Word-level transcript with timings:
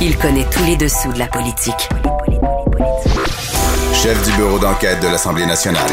Il 0.00 0.16
connaît 0.16 0.46
tous 0.48 0.62
les 0.64 0.76
dessous 0.76 1.12
de 1.12 1.18
la 1.18 1.26
politique. 1.26 1.88
Chef 3.92 4.24
du 4.24 4.36
bureau 4.36 4.60
d'enquête 4.60 5.00
de 5.02 5.08
l'Assemblée 5.08 5.44
nationale. 5.44 5.90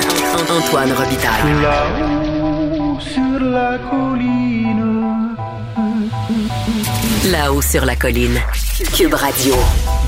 Antoine 0.48 0.92
Robitaille. 0.92 1.62
Là-haut 1.64 3.00
sur 3.00 3.40
la 3.40 3.80
colline. 3.90 5.36
Là-haut 7.32 7.62
sur 7.64 7.84
la 7.84 7.96
colline. 7.96 8.40
Cube 8.96 9.16
Radio. 9.16 9.56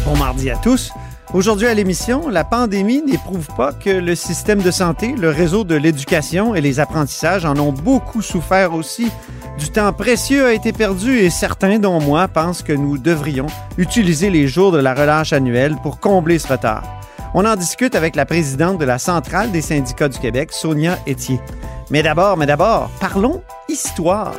Bon 0.05 0.15
mardi 0.15 0.51
à 0.51 0.57
tous. 0.57 0.91
Aujourd'hui 1.33 1.65
à 1.65 1.73
l'émission, 1.73 2.29
la 2.29 2.43
pandémie 2.43 3.01
n'éprouve 3.01 3.47
pas 3.57 3.73
que 3.73 3.89
le 3.89 4.13
système 4.13 4.61
de 4.61 4.69
santé, 4.69 5.15
le 5.17 5.29
réseau 5.29 5.63
de 5.63 5.75
l'éducation 5.75 6.53
et 6.53 6.61
les 6.61 6.79
apprentissages 6.79 7.45
en 7.45 7.57
ont 7.57 7.73
beaucoup 7.73 8.21
souffert 8.21 8.73
aussi. 8.73 9.09
Du 9.57 9.69
temps 9.69 9.91
précieux 9.91 10.45
a 10.45 10.53
été 10.53 10.71
perdu 10.71 11.17
et 11.17 11.29
certains, 11.29 11.79
dont 11.79 11.99
moi, 11.99 12.27
pensent 12.27 12.61
que 12.61 12.73
nous 12.73 12.97
devrions 12.97 13.47
utiliser 13.77 14.29
les 14.29 14.47
jours 14.47 14.71
de 14.71 14.77
la 14.77 14.93
relâche 14.93 15.33
annuelle 15.33 15.75
pour 15.81 15.99
combler 15.99 16.37
ce 16.37 16.47
retard. 16.47 16.83
On 17.33 17.45
en 17.45 17.55
discute 17.55 17.95
avec 17.95 18.15
la 18.15 18.25
présidente 18.25 18.77
de 18.77 18.85
la 18.85 18.99
Centrale 18.99 19.51
des 19.51 19.61
syndicats 19.61 20.09
du 20.09 20.19
Québec, 20.19 20.49
Sonia 20.51 20.97
Etier. 21.07 21.39
Mais 21.89 22.03
d'abord, 22.03 22.37
mais 22.37 22.45
d'abord, 22.45 22.89
parlons 22.99 23.41
histoire. 23.67 24.33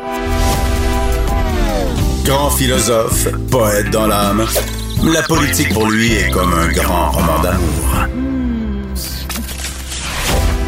Grand 2.24 2.50
philosophe, 2.50 3.28
poète 3.50 3.90
dans 3.90 4.06
l'âme, 4.06 4.46
la 5.04 5.22
politique 5.22 5.72
pour 5.72 5.90
lui 5.90 6.12
est 6.12 6.30
comme 6.30 6.52
un 6.52 6.68
grand 6.68 7.10
roman 7.10 7.40
d'amour. 7.42 8.06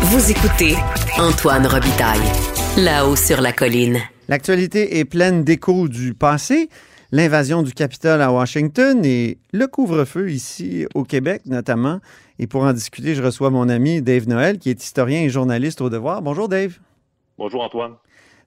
Vous 0.03 0.31
écoutez 0.31 0.77
Antoine 1.19 1.67
Robitaille. 1.67 2.19
Là-haut 2.77 3.17
sur 3.17 3.41
la 3.41 3.53
colline. 3.53 4.01
L'actualité 4.31 5.01
est 5.01 5.05
pleine 5.05 5.43
d'échos 5.43 5.89
du 5.89 6.15
passé, 6.15 6.69
l'invasion 7.11 7.65
du 7.65 7.73
Capitole 7.73 8.23
à 8.23 8.31
Washington 8.31 9.05
et 9.05 9.39
le 9.53 9.67
couvre-feu 9.67 10.31
ici 10.31 10.87
au 10.95 11.03
Québec 11.03 11.43
notamment. 11.47 11.99
Et 12.39 12.47
pour 12.47 12.63
en 12.63 12.73
discuter, 12.73 13.17
je 13.17 13.25
reçois 13.25 13.51
mon 13.51 13.69
ami 13.69 14.03
Dave 14.03 14.29
Noël, 14.29 14.59
qui 14.59 14.71
est 14.71 14.81
historien 14.81 15.23
et 15.23 15.31
journaliste 15.31 15.81
au 15.81 15.91
Devoir. 15.91 16.23
Bonjour 16.23 16.49
Dave. 16.49 16.79
Bonjour 17.39 17.61
Antoine. 17.61 17.95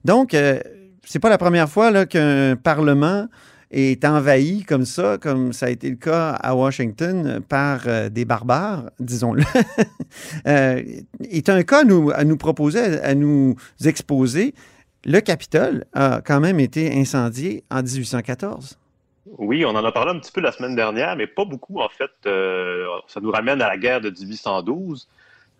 Donc, 0.06 0.32
euh, 0.32 0.58
c'est 1.04 1.18
pas 1.18 1.28
la 1.28 1.36
première 1.36 1.68
fois 1.68 2.06
qu'un 2.06 2.56
Parlement 2.56 3.28
est 3.70 4.06
envahi 4.06 4.62
comme 4.62 4.86
ça, 4.86 5.18
comme 5.18 5.52
ça 5.52 5.66
a 5.66 5.68
été 5.68 5.90
le 5.90 5.96
cas 5.96 6.30
à 6.30 6.54
Washington 6.54 7.40
par 7.46 7.82
euh, 7.88 8.08
des 8.08 8.24
barbares, 8.24 8.84
disons-le, 9.00 9.42
euh, 10.46 10.82
est 11.30 11.48
un 11.50 11.62
cas 11.62 11.84
nous, 11.84 12.10
à 12.14 12.24
nous 12.24 12.38
proposer, 12.38 13.02
à 13.02 13.14
nous 13.14 13.56
exposer. 13.84 14.54
Le 15.06 15.20
Capitole 15.20 15.84
a 15.92 16.22
quand 16.24 16.40
même 16.40 16.58
été 16.58 16.98
incendié 16.98 17.62
en 17.70 17.82
1814. 17.82 18.78
Oui, 19.36 19.64
on 19.66 19.70
en 19.70 19.84
a 19.84 19.92
parlé 19.92 20.12
un 20.12 20.18
petit 20.18 20.32
peu 20.32 20.40
la 20.40 20.50
semaine 20.50 20.74
dernière, 20.74 21.14
mais 21.14 21.26
pas 21.26 21.44
beaucoup 21.44 21.80
en 21.80 21.90
fait. 21.90 22.10
Euh, 22.24 22.86
ça 23.06 23.20
nous 23.20 23.30
ramène 23.30 23.60
à 23.60 23.68
la 23.68 23.76
guerre 23.76 24.00
de 24.00 24.08
1812, 24.08 25.06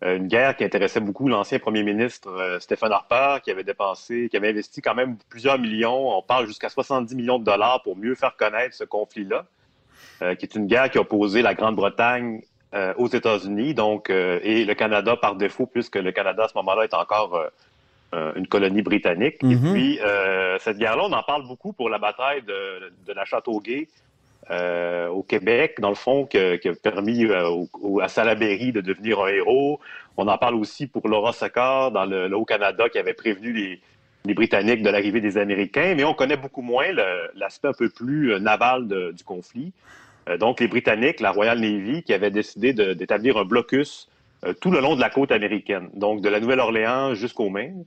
euh, 0.02 0.16
une 0.16 0.28
guerre 0.28 0.56
qui 0.56 0.64
intéressait 0.64 1.00
beaucoup 1.00 1.28
l'ancien 1.28 1.58
premier 1.58 1.82
ministre 1.82 2.30
euh, 2.30 2.58
Stephen 2.58 2.90
Harper, 2.90 3.42
qui 3.44 3.50
avait 3.50 3.64
dépensé, 3.64 4.28
qui 4.30 4.36
avait 4.38 4.48
investi 4.48 4.80
quand 4.80 4.94
même 4.94 5.18
plusieurs 5.28 5.58
millions, 5.58 6.16
on 6.16 6.22
parle 6.22 6.46
jusqu'à 6.46 6.70
70 6.70 7.14
millions 7.14 7.38
de 7.38 7.44
dollars 7.44 7.82
pour 7.82 7.98
mieux 7.98 8.14
faire 8.14 8.36
connaître 8.36 8.74
ce 8.74 8.84
conflit-là, 8.84 9.44
qui 10.20 10.46
est 10.46 10.54
une 10.54 10.66
guerre 10.66 10.90
qui 10.90 10.96
a 10.96 11.02
opposé 11.02 11.42
la 11.42 11.52
Grande-Bretagne 11.52 12.40
aux 12.96 13.08
États-Unis, 13.08 13.74
donc 13.74 14.08
et 14.08 14.64
le 14.64 14.74
Canada 14.74 15.16
par 15.16 15.34
défaut, 15.34 15.66
puisque 15.66 15.96
le 15.96 16.12
Canada 16.12 16.44
à 16.44 16.48
ce 16.48 16.54
moment-là 16.54 16.84
est 16.84 16.94
encore 16.94 17.50
une 18.36 18.46
colonie 18.46 18.82
britannique. 18.82 19.36
Et 19.42 19.46
Mhm. 19.56 19.72
puis, 19.72 19.98
euh, 20.00 20.58
cette 20.60 20.78
guerre-là, 20.78 21.04
on 21.06 21.12
en 21.12 21.22
parle 21.22 21.46
beaucoup 21.46 21.72
pour 21.72 21.88
la 21.88 21.98
bataille 21.98 22.42
de, 22.42 22.92
de 23.06 23.12
la 23.12 23.24
Châteauguay 23.24 23.88
euh, 24.50 25.08
au 25.08 25.22
Québec, 25.22 25.76
dans 25.80 25.88
le 25.88 25.94
fond, 25.94 26.26
qui 26.26 26.36
a 26.38 26.58
permis 26.82 27.24
euh, 27.24 27.48
au- 27.48 27.68
au- 27.80 28.00
à 28.00 28.08
Salaberry 28.08 28.72
de 28.72 28.80
devenir 28.82 29.20
un 29.20 29.28
héros. 29.28 29.80
On 30.18 30.28
en 30.28 30.36
parle 30.36 30.54
aussi 30.56 30.86
pour 30.86 31.08
Laura 31.08 31.32
Secord 31.32 31.92
dans 31.92 32.04
le, 32.04 32.28
le 32.28 32.36
Haut-Canada 32.36 32.88
qui 32.90 32.98
avait 32.98 33.14
prévenu 33.14 33.52
les, 33.52 33.80
les 34.26 34.34
Britanniques 34.34 34.82
de 34.82 34.90
l'arrivée 34.90 35.20
des 35.22 35.38
Américains, 35.38 35.94
mais 35.96 36.04
on 36.04 36.12
connaît 36.14 36.36
beaucoup 36.36 36.60
moins 36.62 36.86
l'aspect 37.34 37.68
un 37.68 37.72
peu 37.72 37.88
plus 37.88 38.32
euh, 38.34 38.38
naval 38.38 38.86
de- 38.86 39.12
du 39.12 39.24
conflit. 39.24 39.72
Euh, 40.28 40.36
donc, 40.36 40.60
les 40.60 40.68
Britanniques, 40.68 41.20
la 41.20 41.30
Royal 41.30 41.58
Navy, 41.58 42.02
qui 42.02 42.12
avait 42.12 42.30
décidé 42.30 42.72
d'établir 42.74 43.38
un 43.38 43.44
blocus 43.44 44.08
euh, 44.44 44.52
tout 44.52 44.70
le 44.70 44.80
long 44.80 44.94
de 44.94 45.00
la 45.00 45.08
côte 45.08 45.32
américaine, 45.32 45.88
donc 45.94 46.20
de 46.20 46.28
la 46.28 46.38
Nouvelle-Orléans 46.38 47.14
jusqu'au 47.14 47.48
Maine. 47.48 47.86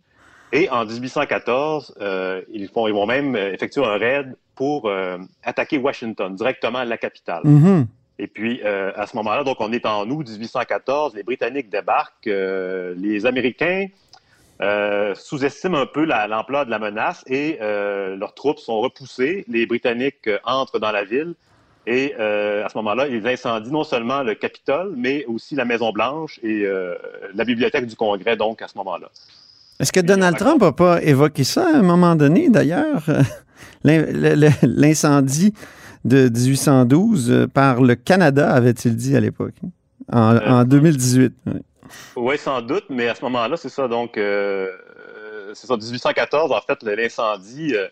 Et 0.53 0.69
en 0.69 0.85
1814, 0.85 1.95
euh, 1.99 2.41
ils, 2.51 2.67
font, 2.69 2.87
ils 2.87 2.93
vont 2.93 3.05
même 3.05 3.35
euh, 3.35 3.53
effectuer 3.53 3.83
un 3.83 3.97
raid 3.97 4.35
pour 4.55 4.87
euh, 4.87 5.17
attaquer 5.43 5.77
Washington, 5.77 6.33
directement 6.35 6.79
à 6.79 6.85
la 6.85 6.97
capitale. 6.97 7.41
Mhm. 7.43 7.87
Et 8.19 8.27
puis, 8.27 8.61
euh, 8.63 8.91
à 8.95 9.05
ce 9.05 9.15
moment-là, 9.17 9.43
donc 9.43 9.57
on 9.59 9.71
est 9.71 9.85
en 9.85 10.09
août 10.09 10.27
1814, 10.27 11.13
les 11.15 11.23
Britanniques 11.23 11.69
débarquent, 11.69 12.27
euh, 12.27 12.95
les 12.97 13.25
Américains 13.25 13.87
euh, 14.59 15.13
sous-estiment 15.13 15.77
un 15.77 15.85
peu 15.85 16.03
la- 16.03 16.25
l'ampleur 16.27 16.65
de 16.65 16.71
la 16.71 16.79
menace 16.79 17.23
et 17.27 17.59
euh, 17.61 18.15
leurs 18.15 18.33
troupes 18.33 18.57
sont 18.57 18.79
repoussées. 18.79 19.45
Les 19.47 19.67
Britanniques 19.67 20.27
entrent 20.45 20.79
dans 20.79 20.91
la 20.91 21.03
ville 21.03 21.35
et 21.85 22.15
euh, 22.19 22.65
à 22.65 22.69
ce 22.69 22.77
moment-là, 22.79 23.07
ils 23.07 23.27
incendient 23.27 23.69
non 23.71 23.83
seulement 23.83 24.23
le 24.23 24.33
Capitole, 24.33 24.93
mais 24.97 25.23
aussi 25.25 25.53
la 25.53 25.63
Maison-Blanche 25.65 26.39
et 26.41 26.63
euh, 26.65 26.95
la 27.35 27.45
bibliothèque 27.45 27.85
du 27.85 27.95
Congrès, 27.95 28.35
donc, 28.35 28.63
à 28.63 28.67
ce 28.67 28.75
moment-là. 28.79 29.09
Est-ce 29.79 29.91
que 29.91 29.99
Donald 29.99 30.38
Trump 30.38 30.61
n'a 30.61 30.71
pas 30.71 31.01
évoqué 31.03 31.43
ça 31.43 31.67
à 31.67 31.77
un 31.77 31.81
moment 31.83 32.15
donné, 32.15 32.49
d'ailleurs? 32.49 33.03
Le- 33.83 34.49
L'incendie 34.63 35.53
de 36.05 36.29
1812 36.29 37.29
euh, 37.31 37.47
par 37.47 37.81
le 37.81 37.95
Canada, 37.95 38.51
avait-il 38.51 38.95
dit 38.95 39.15
à 39.15 39.19
l'époque, 39.19 39.53
en, 40.11 40.35
Euh, 40.35 40.39
en 40.47 40.63
2018. 40.63 41.33
oui. 41.45 41.53
Oui, 42.15 42.38
sans 42.38 42.61
doute, 42.61 42.85
mais 42.89 43.07
à 43.07 43.15
ce 43.15 43.21
moment-là, 43.23 43.55
c'est 43.55 43.69
ça. 43.69 43.88
Donc, 43.88 44.17
euh, 44.17 44.67
euh, 44.67 45.51
c'est 45.53 45.67
ça, 45.67 45.77
1814, 45.77 46.51
en 46.51 46.61
fait, 46.61 46.83
l'incendie 46.83 47.73
euh, 47.75 47.88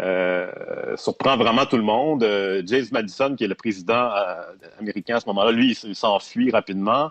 euh, 0.00 0.96
surprend 0.96 1.36
vraiment 1.36 1.64
tout 1.66 1.76
le 1.76 1.82
monde. 1.82 2.22
Euh, 2.24 2.62
James 2.66 2.86
Madison, 2.92 3.34
qui 3.36 3.44
est 3.44 3.48
le 3.48 3.54
président 3.54 4.10
euh, 4.14 4.34
américain 4.80 5.16
à 5.16 5.20
ce 5.20 5.26
moment-là, 5.26 5.52
lui, 5.52 5.76
il 5.84 5.94
s'enfuit 5.94 6.50
rapidement. 6.50 7.10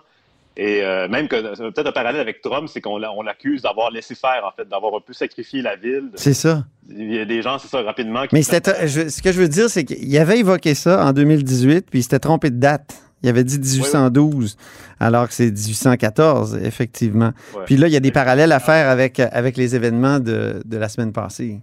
Et 0.56 0.82
euh, 0.82 1.08
même 1.08 1.28
que, 1.28 1.70
peut-être 1.70 1.86
un 1.88 1.92
parallèle 1.92 2.20
avec 2.20 2.42
Trump, 2.42 2.68
c'est 2.68 2.80
qu'on 2.80 2.98
l'a- 2.98 3.12
on 3.12 3.22
l'accuse 3.22 3.62
d'avoir 3.62 3.90
laissé 3.90 4.14
faire, 4.14 4.42
en 4.44 4.50
fait, 4.54 4.68
d'avoir 4.68 4.94
un 4.96 5.00
peu 5.00 5.12
sacrifié 5.12 5.62
la 5.62 5.76
ville. 5.76 6.10
C'est 6.16 6.34
ça. 6.34 6.64
Il 6.90 7.14
y 7.14 7.18
a 7.20 7.24
des 7.24 7.40
gens, 7.40 7.58
c'est 7.58 7.68
ça, 7.68 7.80
rapidement. 7.82 8.22
qui- 8.26 8.34
Mais 8.34 8.42
c'était, 8.42 8.86
je- 8.88 9.08
ce 9.08 9.22
que 9.22 9.32
je 9.32 9.40
veux 9.40 9.48
dire, 9.48 9.70
c'est 9.70 9.84
qu'il 9.84 10.18
avait 10.18 10.38
évoqué 10.40 10.74
ça 10.74 11.04
en 11.06 11.12
2018, 11.12 11.86
puis 11.88 12.00
il 12.00 12.02
s'était 12.02 12.18
trompé 12.18 12.50
de 12.50 12.56
date. 12.58 12.94
Il 13.22 13.28
avait 13.28 13.44
dit 13.44 13.58
1812, 13.58 14.56
alors 14.98 15.28
que 15.28 15.34
c'est 15.34 15.50
1814, 15.50 16.56
effectivement. 16.62 17.32
Ouais. 17.54 17.62
Puis 17.66 17.76
là, 17.76 17.86
il 17.86 17.92
y 17.92 17.96
a 17.96 18.00
des 18.00 18.10
parallèles 18.12 18.52
à 18.52 18.60
faire 18.60 18.88
avec, 18.88 19.20
avec 19.20 19.56
les 19.56 19.74
événements 19.76 20.18
de, 20.20 20.62
de 20.64 20.76
la 20.78 20.88
semaine 20.88 21.12
passée. 21.12 21.60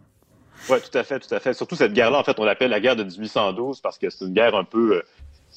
Oui, 0.70 0.78
tout 0.92 0.98
à 0.98 1.04
fait, 1.04 1.20
tout 1.20 1.34
à 1.34 1.40
fait. 1.40 1.54
Surtout 1.54 1.76
cette 1.76 1.94
guerre-là, 1.94 2.20
en 2.20 2.24
fait, 2.24 2.38
on 2.40 2.44
l'appelle 2.46 2.70
la 2.72 2.80
guerre 2.80 2.96
de 2.96 3.04
1812 3.04 3.80
parce 3.82 3.98
que 3.98 4.10
c'est 4.10 4.26
une 4.26 4.34
guerre 4.34 4.54
un 4.56 4.64
peu 4.66 4.98
euh, 4.98 5.02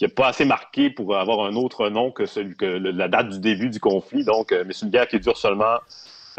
qui 0.00 0.04
n'est 0.06 0.08
pas 0.12 0.28
assez 0.28 0.46
marquée 0.46 0.88
pour 0.88 1.14
avoir 1.14 1.44
un 1.44 1.54
autre 1.56 1.90
nom 1.90 2.10
que 2.10 2.24
celui 2.24 2.56
que 2.56 2.64
le- 2.64 2.90
la 2.90 3.06
date 3.06 3.28
du 3.28 3.38
début 3.38 3.68
du 3.68 3.80
conflit. 3.80 4.24
Donc, 4.24 4.50
euh, 4.50 4.64
mais 4.66 4.72
c'est 4.72 4.86
une 4.86 4.90
guerre 4.90 5.06
qui 5.06 5.20
dure 5.20 5.36
seulement 5.36 5.76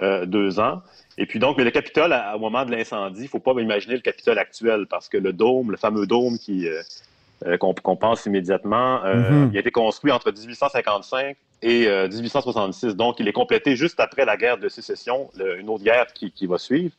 euh, 0.01 0.25
deux 0.25 0.59
ans. 0.59 0.81
Et 1.19 1.27
puis 1.27 1.37
donc, 1.37 1.59
mais 1.59 1.63
le 1.63 1.69
Capitole, 1.69 2.11
à- 2.11 2.35
au 2.35 2.39
moment 2.39 2.65
de 2.65 2.71
l'incendie, 2.71 3.19
il 3.19 3.23
ne 3.25 3.29
faut 3.29 3.37
pas 3.39 3.51
imaginer 3.61 3.93
le 3.93 4.01
Capitole 4.01 4.39
actuel 4.39 4.87
parce 4.89 5.09
que 5.09 5.17
le 5.19 5.31
dôme, 5.31 5.69
le 5.69 5.77
fameux 5.77 6.07
dôme 6.07 6.39
qui 6.39 6.67
euh, 6.67 7.57
qu'on 7.59 7.95
pense 7.95 8.25
immédiatement, 8.25 9.03
euh, 9.05 9.43
Mhm. 9.43 9.49
il 9.51 9.57
a 9.57 9.59
été 9.59 9.69
construit 9.69 10.11
entre 10.11 10.31
1855 10.31 11.35
et 11.61 11.87
euh, 11.87 12.07
1866. 12.07 12.95
Donc, 12.95 13.19
il 13.19 13.27
est 13.27 13.31
complété 13.33 13.75
juste 13.75 13.99
après 13.99 14.25
la 14.25 14.37
guerre 14.37 14.57
de 14.57 14.69
sécession, 14.69 15.29
le- 15.37 15.59
une 15.59 15.69
autre 15.69 15.83
guerre 15.83 16.07
qui, 16.13 16.31
qui 16.31 16.47
va 16.47 16.57
suivre. 16.57 16.95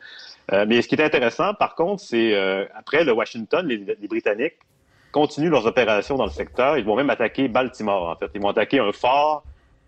Mais 0.66 0.80
ce 0.82 0.86
qui 0.86 0.94
est 0.96 1.02
intéressant, 1.02 1.54
par 1.54 1.74
contre, 1.74 2.02
c'est 2.02 2.36
après 2.76 3.02
le 3.04 3.12
Washington, 3.12 3.66
les, 3.66 3.78
les 4.00 4.08
Britanniques 4.08 4.54
continuent 5.12 5.50
leurs 5.50 5.66
opérations 5.66 6.16
dans 6.16 6.24
le 6.24 6.30
secteur. 6.30 6.76
Ils 6.78 6.84
vont 6.84 6.96
même 6.96 7.10
attaquer 7.10 7.46
Baltimore, 7.48 8.08
en 8.08 8.16
fait. 8.16 8.30
Ils 8.34 8.40
vont 8.40 8.48
attaquer 8.48 8.80
un 8.80 8.92
fort 8.92 9.44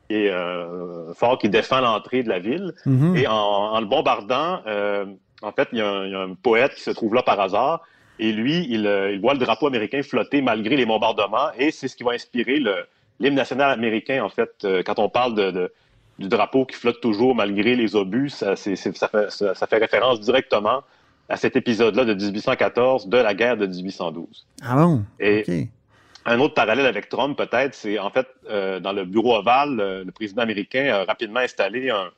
qui 0.09 0.17
est 0.17 0.31
euh, 0.31 1.11
un 1.11 1.15
fort 1.15 1.39
qui 1.39 1.49
défend 1.49 1.81
l'entrée 1.81 2.23
de 2.23 2.29
la 2.29 2.39
ville. 2.39 2.73
Mhm. 2.87 3.17
Et 3.17 3.27
en, 3.27 3.33
en 3.35 3.81
le 3.81 3.87
bombardant, 3.87 4.61
euh, 4.67 5.07
en 5.43 5.53
fait, 5.53 5.69
il 5.73 5.79
y, 5.79 5.83
a 5.83 5.89
un, 5.89 6.05
il 6.07 6.13
y 6.13 6.15
a 6.15 6.21
un 6.21 6.35
poète 6.35 6.75
qui 6.75 6.83
se 6.83 6.91
trouve 6.91 7.15
là 7.15 7.23
par 7.23 7.41
hasard. 7.41 7.81
Et 8.19 8.31
lui, 8.33 8.67
il, 8.71 8.87
euh, 8.87 9.13
il 9.13 9.21
voit 9.21 9.33
le 9.35 9.41
drapeau 9.41 9.67
américain 9.67 10.03
flotter 10.03 10.41
malgré 10.43 10.77
les 10.77 10.87
bombardements. 10.87 11.49
Et 11.59 11.71
c'est 11.73 11.89
ce 11.89 11.97
qui 11.97 12.05
va 12.05 12.13
inspirer 12.13 12.61
l'hymne 13.19 13.35
national 13.35 13.71
américain, 13.71 14.23
en 14.23 14.29
fait. 14.29 14.67
Quand 14.87 14.99
on 14.99 15.09
parle 15.09 15.35
de, 15.35 15.51
de- 15.51 15.73
du 16.21 16.29
drapeau 16.29 16.65
qui 16.65 16.77
flotte 16.77 17.01
toujours 17.01 17.35
malgré 17.35 17.75
les 17.75 17.97
obus, 17.97 18.29
ça, 18.31 18.55
fait, 18.55 18.77
ça- 18.77 19.55
ça 19.55 19.67
fait 19.67 19.79
référence 19.79 20.21
directement 20.21 20.83
à 21.29 21.37
cet 21.37 21.57
épisode-là 21.57 22.05
de 22.05 22.15
1814 22.15 23.09
de 23.09 23.17
la 23.17 23.35
guerre 23.35 23.57
de 23.57 23.67
1812. 23.67 24.47
Ah 24.63 24.77
bon? 24.77 25.03
Et 25.21 25.69
un 26.27 26.39
autre 26.41 26.55
parallèle 26.55 26.87
avec 26.87 27.09
Trump, 27.09 27.37
peut-être, 27.37 27.75
c'est 27.75 27.99
en 27.99 28.11
fait, 28.11 28.27
euh, 28.49 28.81
dans 28.81 28.93
le 28.93 29.05
bureau 29.05 29.37
ovale, 29.37 29.79
euh, 29.81 30.05
le 30.05 30.13
président 30.13 30.43
américain 30.43 30.87
a 30.93 31.05
rapidement 31.05 31.41
installé 31.41 31.91
un, 31.91 32.11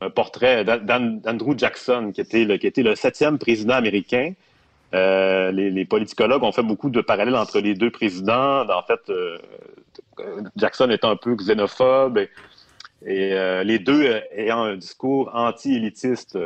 un 0.00 0.10
portrait 0.10 0.64
d'An- 0.64 1.20
d'Andrew 1.22 1.56
Jackson, 1.58 2.10
qui 2.14 2.20
était, 2.22 2.44
le, 2.44 2.56
qui 2.56 2.66
était 2.66 2.82
le 2.82 2.94
septième 2.94 3.38
président 3.38 3.74
américain 3.74 4.32
Euh, 4.92 5.52
les, 5.52 5.70
les, 5.70 5.84
politicologues 5.84 6.42
ont 6.42 6.50
fait 6.50 6.64
beaucoup 6.64 6.90
de 6.90 7.00
parallèles 7.00 7.36
entre 7.36 7.60
les 7.60 7.74
deux 7.76 7.92
présidents. 7.92 8.68
En 8.68 8.82
fait, 8.82 8.98
euh, 9.08 9.38
Jackson 10.56 10.90
est 10.90 11.04
un 11.04 11.14
peu 11.14 11.36
xénophobe 11.36 12.18
et, 12.18 12.28
et 13.06 13.62
les 13.64 13.78
deux 13.78 14.02
ayant 14.34 14.64
un 14.64 14.76
discours 14.76 15.30
anti-élitiste. 15.32 16.36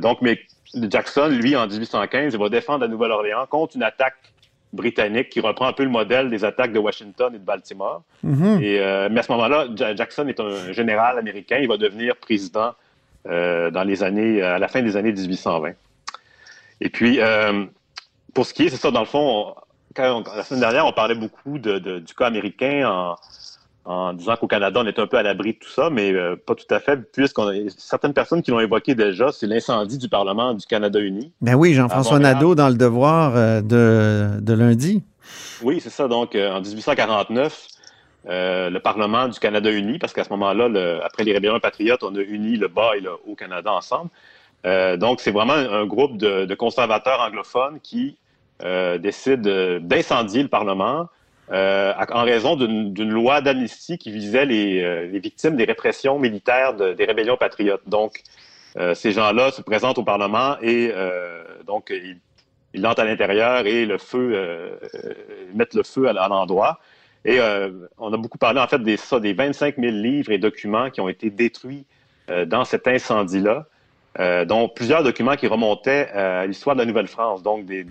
donc, 0.00 0.22
mais 0.22 0.38
Jackson, 0.74 1.28
lui, 1.28 1.56
en 1.56 1.66
1815, 1.66 2.34
il 2.34 2.38
va 2.38 2.48
défendre 2.48 2.80
la 2.80 2.88
Nouvelle-Orléans 2.88 3.46
contre 3.46 3.76
une 3.76 3.82
attaque 3.82 4.16
britannique 4.72 5.30
qui 5.30 5.40
reprend 5.40 5.66
un 5.66 5.72
peu 5.72 5.82
le 5.82 5.90
modèle 5.90 6.30
des 6.30 6.44
attaques 6.44 6.72
de 6.72 6.78
Washington 6.78 7.34
et 7.34 7.38
de 7.38 7.44
Baltimore. 7.44 8.02
Mhm. 8.22 8.62
et, 8.62 8.78
mais 9.10 9.20
à 9.20 9.22
ce 9.22 9.32
moment-là, 9.32 9.66
Jackson 9.96 10.28
est 10.28 10.38
un 10.38 10.72
général 10.72 11.18
américain. 11.18 11.58
Il 11.60 11.66
va 11.66 11.76
devenir 11.76 12.14
président 12.16 12.74
dans 13.24 13.84
les 13.84 14.02
années, 14.04 14.40
à 14.42 14.60
la 14.60 14.68
fin 14.68 14.82
des 14.82 14.96
années 14.96 15.12
1820. 15.12 15.72
Et 16.80 16.88
puis, 16.88 17.20
euh, 17.20 17.66
pour 18.34 18.46
ce 18.46 18.54
qui 18.54 18.64
est, 18.64 18.68
c'est 18.70 18.76
ça, 18.76 18.90
dans 18.90 19.00
le 19.00 19.06
fond, 19.06 19.54
quand 19.94 20.24
la 20.34 20.42
semaine 20.42 20.60
dernière, 20.60 20.86
on 20.86 20.92
parlait 20.92 21.14
beaucoup 21.14 21.58
de, 21.58 21.78
de, 21.78 21.98
du 21.98 22.14
cas 22.14 22.26
américain 22.26 22.88
en, 22.88 23.16
en 23.90 24.12
disant 24.12 24.36
qu'au 24.36 24.46
Canada, 24.46 24.80
on 24.82 24.86
est 24.86 24.98
un 25.00 25.06
peu 25.08 25.16
à 25.16 25.22
l'abri 25.22 25.54
de 25.54 25.58
tout 25.58 25.68
ça, 25.68 25.90
mais 25.90 26.12
euh, 26.12 26.36
pas 26.36 26.54
tout 26.54 26.72
à 26.72 26.78
fait, 26.78 26.96
puisqu'on 27.12 27.48
a 27.48 27.54
certaines 27.76 28.14
personnes 28.14 28.40
qui 28.40 28.52
l'ont 28.52 28.60
évoqué 28.60 28.94
déjà, 28.94 29.32
c'est 29.32 29.48
l'incendie 29.48 29.98
du 29.98 30.08
Parlement 30.08 30.54
du 30.54 30.64
Canada 30.64 31.00
uni. 31.00 31.32
Ben 31.40 31.56
oui, 31.56 31.74
Jean-François 31.74 32.20
Nadeau 32.20 32.54
dans 32.54 32.68
le 32.68 32.76
devoir 32.76 33.32
euh, 33.34 33.60
de, 33.60 34.40
de, 34.40 34.54
lundi. 34.54 35.02
Oui, 35.62 35.80
c'est 35.80 35.90
ça. 35.90 36.06
Donc, 36.06 36.36
euh, 36.36 36.52
en 36.52 36.60
1849, 36.60 37.66
le 38.26 38.78
Parlement 38.78 39.26
du 39.26 39.40
Canada 39.40 39.72
uni, 39.72 39.98
parce 39.98 40.12
qu'à 40.12 40.22
ce 40.22 40.30
moment-là, 40.30 41.00
après 41.04 41.24
les 41.24 41.32
rébellions 41.32 41.58
patriotes, 41.58 42.04
on 42.04 42.14
a 42.14 42.20
uni 42.20 42.56
le 42.56 42.68
bas 42.68 42.92
et 42.96 43.00
le 43.00 43.10
haut 43.26 43.34
Canada 43.34 43.72
ensemble. 43.72 44.10
Donc, 45.00 45.20
c'est 45.20 45.32
vraiment 45.32 45.54
un 45.54 45.86
groupe 45.86 46.16
de, 46.16 46.44
de 46.44 46.54
conservateurs 46.54 47.20
anglophones 47.20 47.80
qui 47.82 48.18
décident 49.00 49.80
d'incendier 49.80 50.42
le 50.42 50.48
Parlement 50.48 51.08
euh, 51.52 51.92
en 52.12 52.22
raison 52.22 52.54
d'une 52.54 53.10
loi 53.10 53.40
d'amnistie 53.40 53.98
qui 53.98 54.12
visait 54.12 54.46
les, 54.46 54.84
euh, 54.84 55.06
victimes 55.06 55.56
des 55.56 55.64
répressions 55.64 56.16
militaires 56.16 56.74
de, 56.74 56.92
des 56.92 57.04
rébellions 57.04 57.36
patriotes. 57.36 57.82
Donc, 57.86 58.22
euh, 58.76 58.94
ces 58.94 59.10
gens-là 59.10 59.50
se 59.50 59.60
présentent 59.60 59.98
au 59.98 60.04
Parlement 60.04 60.56
et 60.62 60.92
donc 61.66 61.90
ils, 61.90 62.20
ils 62.72 62.82
l'entrent 62.82 63.00
à 63.00 63.04
l'intérieur 63.04 63.66
et 63.66 63.84
le 63.84 63.98
feu 63.98 64.78
mettent 65.54 65.74
le 65.74 65.82
feu 65.82 66.08
à, 66.08 66.12
l'endroit. 66.12 66.78
Et 67.24 67.40
on 67.98 68.12
a 68.12 68.16
beaucoup 68.16 68.38
parlé 68.38 68.60
en 68.60 68.68
fait 68.68 68.80
des, 68.82 68.96
ça, 68.96 69.18
des 69.18 69.32
25 69.32 69.76
000 69.76 69.90
livres 69.90 70.30
et 70.30 70.38
documents 70.38 70.90
qui 70.90 71.00
ont 71.00 71.08
été 71.08 71.30
détruits 71.30 71.84
dans 72.46 72.64
cet 72.64 72.86
incendie-là. 72.86 73.66
Dont 74.46 74.68
plusieurs 74.68 75.02
documents 75.02 75.36
qui 75.36 75.48
remontaient 75.48 76.08
à 76.10 76.46
l'histoire 76.46 76.76
de 76.76 76.80
la 76.80 76.86
Nouvelle-France, 76.86 77.42
donc 77.42 77.66
des, 77.66 77.84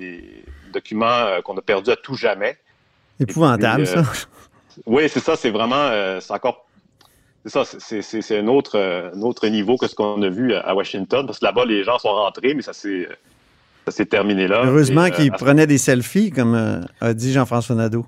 documents 0.71 1.41
qu'on 1.43 1.57
a 1.57 1.61
perdus 1.61 1.91
à 1.91 1.95
tout 1.97 2.15
jamais. 2.15 2.57
Épouvantable, 3.19 3.83
puis, 3.83 3.93
ça. 3.93 4.03
Oui, 4.85 5.09
c'est 5.09 5.19
ça, 5.19 5.35
c'est 5.35 5.49
vraiment, 5.49 5.89
c'est 6.21 6.31
encore, 6.31 6.65
c'est 7.45 7.51
ça, 7.51 7.63
c'est 7.65 8.39
un 8.39 8.47
autre, 8.47 8.79
un 8.79 9.21
autre 9.21 9.47
niveau 9.47 9.75
que 9.75 9.87
ce 9.87 9.95
qu'on 9.95 10.21
a 10.21 10.29
vu 10.29 10.53
à 10.53 10.73
Washington, 10.73 11.25
parce 11.25 11.39
que 11.39 11.45
là-bas, 11.45 11.65
les 11.65 11.83
gens 11.83 11.99
sont 11.99 12.13
rentrés, 12.13 12.53
mais 12.53 12.61
ça 12.61 12.71
s'est 12.71 13.09
ça 13.85 13.91
s'est 13.91 14.05
terminé 14.05 14.47
là. 14.47 14.61
Heureusement 14.63 15.09
qu'ils 15.09 15.31
prenaient 15.31 15.67
des 15.67 15.77
selfies, 15.77 16.31
comme 16.31 16.85
a 17.01 17.13
dit 17.13 17.33
Jean-François 17.33 17.75
Nadeau. 17.75 18.05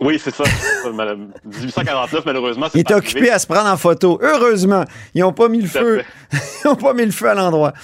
Oui, 0.00 0.18
c'est 0.18 0.34
ça. 0.34 0.44
1849, 0.84 2.22
malheureusement. 2.26 2.66
Il 2.74 2.80
était 2.80 2.94
occupé 2.94 3.30
à 3.30 3.38
se 3.38 3.46
prendre 3.46 3.68
en 3.68 3.76
photo. 3.76 4.18
Heureusement, 4.22 4.84
ils 5.14 5.20
n'ont 5.20 5.34
pas 5.34 5.48
mis 5.48 5.60
le 5.60 5.68
feu. 5.68 6.02
ils 6.32 6.66
n'ont 6.66 6.76
pas 6.76 6.94
mis 6.94 7.04
le 7.04 7.10
feu 7.10 7.28
à 7.28 7.34
l'endroit. 7.34 7.74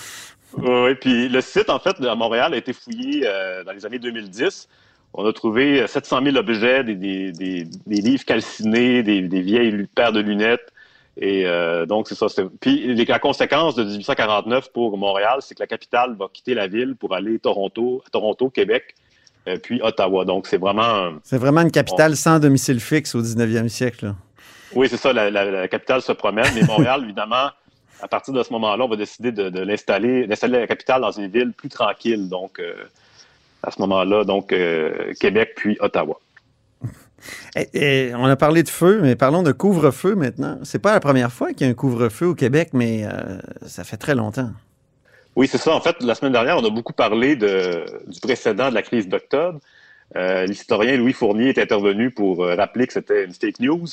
Oui, 0.57 0.95
puis 0.95 1.29
le 1.29 1.41
site, 1.43 1.69
en 1.69 1.79
fait, 1.79 1.95
à 2.03 2.15
Montréal, 2.15 2.55
a 2.55 2.57
été 2.57 2.73
fouillé 2.73 3.25
euh, 3.27 3.63
dans 3.65 3.73
les 3.73 3.85
années 3.85 3.99
2010. 3.99 4.67
On 5.15 5.27
a 5.27 5.33
trouvé 5.33 5.87
700 5.87 6.21
000 6.25 6.37
objets, 6.37 6.85
des, 6.85 6.95
des, 6.95 7.33
des, 7.33 7.65
des 7.65 8.01
livres 8.01 8.25
calcinés, 8.25 9.03
des, 9.03 9.21
vieilles 9.41 9.87
paires 9.95 10.13
de 10.13 10.21
lunettes. 10.21 10.73
Et 11.19 11.47
euh, 11.47 11.87
donc, 11.87 12.09
c'est 12.09 12.15
ça. 12.15 12.27
Puis 12.61 12.95
la 13.07 13.19
conséquence 13.19 13.75
de 13.75 13.85
1849 13.85 14.71
pour 14.73 14.99
Montréal, 14.99 15.39
c'est 15.41 15.55
que 15.55 15.63
la 15.63 15.67
capitale 15.67 16.15
va 16.19 16.27
quitter 16.31 16.53
la 16.53 16.67
ville 16.67 16.95
pour 16.97 17.15
aller 17.15 17.39
Toronto, 17.39 18.03
à 18.07 18.11
Toronto, 18.11 18.51
Québec, 18.51 18.95
euh, 19.49 19.57
puis 19.57 19.81
Ottawa. 19.83 20.27
Donc, 20.27 20.47
c'est 20.47 20.59
vraiment... 20.59 21.13
C'est 21.23 21.39
vraiment 21.39 21.63
une 21.63 21.71
capitale 21.71 22.17
sans 22.17 22.39
domicile 22.39 22.81
fixe 22.81 23.15
au 23.15 23.23
19e 23.23 23.69
siècle. 23.69 24.13
Oui, 24.75 24.89
c'est 24.91 24.99
ça. 24.99 25.15
La, 25.15 25.31
la, 25.31 25.51
la, 25.51 25.69
capitale 25.69 26.03
se 26.03 26.13
promène. 26.13 26.53
Mais 26.55 26.63
Montréal, 26.63 27.01
évidemment, 27.05 27.49
à 28.03 28.09
partir 28.09 28.35
de 28.35 28.43
ce 28.43 28.53
moment-là, 28.53 28.85
on 28.85 28.89
va 28.89 28.97
décider 28.97 29.33
de, 29.33 29.49
de 29.49 29.61
l'installer, 29.61 30.27
d'installer 30.27 30.61
la 30.61 30.67
capitale 30.67 31.01
dans 31.01 31.13
une 31.13 31.29
ville 31.29 31.53
plus 31.53 31.69
tranquille. 31.69 32.29
Donc, 32.29 32.61
euh, 32.61 32.75
à 33.67 33.71
ce 33.71 33.81
moment-là, 33.81 34.25
donc 34.25 34.53
euh, 34.53 35.13
Québec 35.21 35.53
puis 35.57 35.77
Ottawa. 35.81 36.19
Et, 37.57 37.69
et, 38.09 38.15
on 38.15 38.25
a 38.25 38.37
parlé 38.37 38.63
de 38.63 38.69
feu, 38.69 39.01
mais 39.03 39.17
parlons 39.17 39.43
de 39.43 39.53
couvre-feu 39.53 40.15
maintenant. 40.15 40.59
C'est 40.63 40.79
pas 40.79 40.93
la 40.93 41.01
première 41.01 41.33
fois 41.33 41.53
qu'il 41.53 41.67
y 41.67 41.69
a 41.69 41.73
un 41.73 41.75
couvre-feu 41.75 42.27
au 42.27 42.35
Québec, 42.35 42.71
mais 42.73 43.05
euh, 43.05 43.39
ça 43.67 43.85
fait 43.85 43.97
très 43.97 44.15
longtemps. 44.15 44.51
Oui, 45.35 45.49
c'est 45.49 45.59
ça. 45.59 45.75
En 45.75 45.81
fait, 45.81 45.97
la 46.01 46.15
semaine 46.15 46.33
dernière, 46.33 46.57
on 46.57 46.65
a 46.65 46.71
beaucoup 46.71 46.95
parlé 46.95 47.37
de, 47.37 47.85
du 48.07 48.21
précédent 48.21 48.71
de 48.71 48.75
la 48.75 48.83
crise 48.83 49.09
d'octobre. 49.09 49.59
Euh, 50.15 50.47
L'historien 50.47 50.97
Louis 50.97 51.13
Fournier 51.13 51.49
est 51.49 51.59
intervenu 51.59 52.11
pour 52.11 52.39
rappeler 52.39 52.87
que 52.87 52.93
c'était 52.93 53.25
une 53.25 53.35
fake 53.35 53.61
news. 53.61 53.87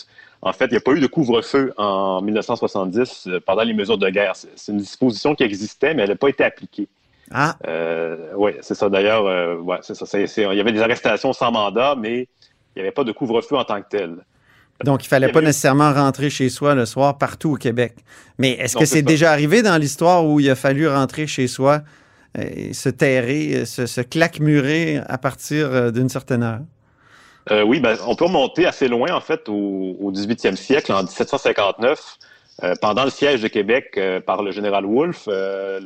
En 0.45 0.51
fait, 0.51 0.65
il 0.65 0.71
n'y 0.71 0.77
a 0.77 0.81
pas 0.81 0.91
eu 0.91 0.99
de 0.99 1.07
couvre-feu 1.07 1.73
en 1.77 2.21
1970 2.21 3.27
euh, 3.27 3.39
pendant 3.39 3.63
les 3.63 3.73
mesures 3.73 3.97
de 3.97 4.09
guerre. 4.09 4.33
C'est 4.35 4.73
une 4.73 4.77
disposition 4.77 5.35
qui 5.35 5.43
existait, 5.43 5.93
mais 5.93 6.03
elle 6.03 6.09
n'a 6.09 6.15
pas 6.17 6.27
été 6.27 6.43
appliquée. 6.43 6.89
Ah. 7.31 7.55
Euh, 7.67 8.31
oui, 8.35 8.51
c'est 8.61 8.75
ça. 8.75 8.89
D'ailleurs, 8.89 9.25
euh, 9.25 9.57
ouais, 9.57 9.77
c'est 9.81 9.95
ça. 9.95 10.05
Il 10.19 10.57
y 10.57 10.59
avait 10.59 10.71
des 10.71 10.81
arrestations 10.81 11.33
sans 11.33 11.51
mandat, 11.51 11.95
mais 11.97 12.27
il 12.75 12.77
n'y 12.77 12.81
avait 12.81 12.91
pas 12.91 13.03
de 13.03 13.11
couvre-feu 13.11 13.55
en 13.55 13.63
tant 13.63 13.81
que 13.81 13.87
tel. 13.89 14.17
Donc, 14.83 15.03
il 15.03 15.07
ne 15.07 15.09
fallait 15.09 15.31
pas 15.31 15.41
nécessairement 15.41 15.93
rentrer 15.93 16.29
chez 16.29 16.49
soi 16.49 16.75
le 16.75 16.85
soir 16.85 17.17
partout 17.17 17.53
au 17.53 17.55
Québec. 17.55 17.95
Mais 18.37 18.51
est-ce 18.51 18.75
que 18.75 18.85
c'est 18.85 19.03
déjà 19.03 19.31
arrivé 19.31 19.61
dans 19.61 19.77
l'histoire 19.77 20.25
où 20.25 20.39
il 20.39 20.49
a 20.49 20.55
fallu 20.55 20.87
rentrer 20.87 21.27
chez 21.27 21.47
soi 21.47 21.81
et 22.37 22.73
se 22.73 22.89
terrer, 22.89 23.65
se, 23.65 23.85
se 23.85 24.01
claquemurer 24.01 24.99
à 25.07 25.17
partir 25.17 25.91
d'une 25.91 26.09
certaine 26.09 26.43
heure? 26.43 26.61
Euh, 27.51 27.63
oui, 27.63 27.79
ben, 27.79 27.97
on 28.07 28.15
peut 28.15 28.25
remonter 28.25 28.65
assez 28.65 28.87
loin, 28.87 29.13
en 29.13 29.21
fait, 29.21 29.49
au, 29.49 29.97
au 29.99 30.11
18e 30.11 30.55
siècle, 30.55 30.93
en 30.93 31.03
1759. 31.03 32.17
Euh, 32.61 32.75
pendant 32.79 33.03
le 33.03 33.09
siège 33.09 33.41
de 33.41 33.47
Québec 33.47 33.94
euh, 33.97 34.21
par 34.21 34.44
le 34.44 34.51
général 34.51 34.85
Wolfe, 34.85 35.27
euh, 35.27 35.79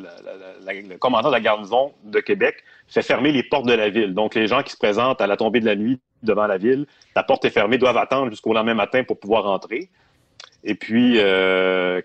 le 0.65 0.97
commandant 0.97 1.29
de 1.29 1.33
la 1.33 1.39
garnison 1.39 1.93
de 2.03 2.19
Québec 2.19 2.57
fait 2.89 3.01
fermer 3.01 3.31
les 3.31 3.43
portes 3.43 3.65
de 3.65 3.73
la 3.73 3.89
ville. 3.89 4.13
Donc, 4.13 4.35
les 4.35 4.47
gens 4.47 4.63
qui 4.63 4.73
se 4.73 4.77
présentent 4.77 5.21
à 5.21 5.27
la 5.27 5.37
tombée 5.37 5.61
de 5.61 5.65
la 5.65 5.77
nuit 5.77 5.99
devant 6.23 6.45
la 6.45 6.57
ville, 6.57 6.85
la 7.15 7.23
porte 7.23 7.45
est 7.45 7.51
fermée, 7.51 7.77
doivent 7.77 7.97
attendre 7.97 8.31
jusqu'au 8.31 8.53
lendemain 8.53 8.73
matin 8.73 9.03
pour 9.06 9.18
pouvoir 9.18 9.47
entrer. 9.47 9.89
Et 10.65 10.75
puis, 10.75 11.18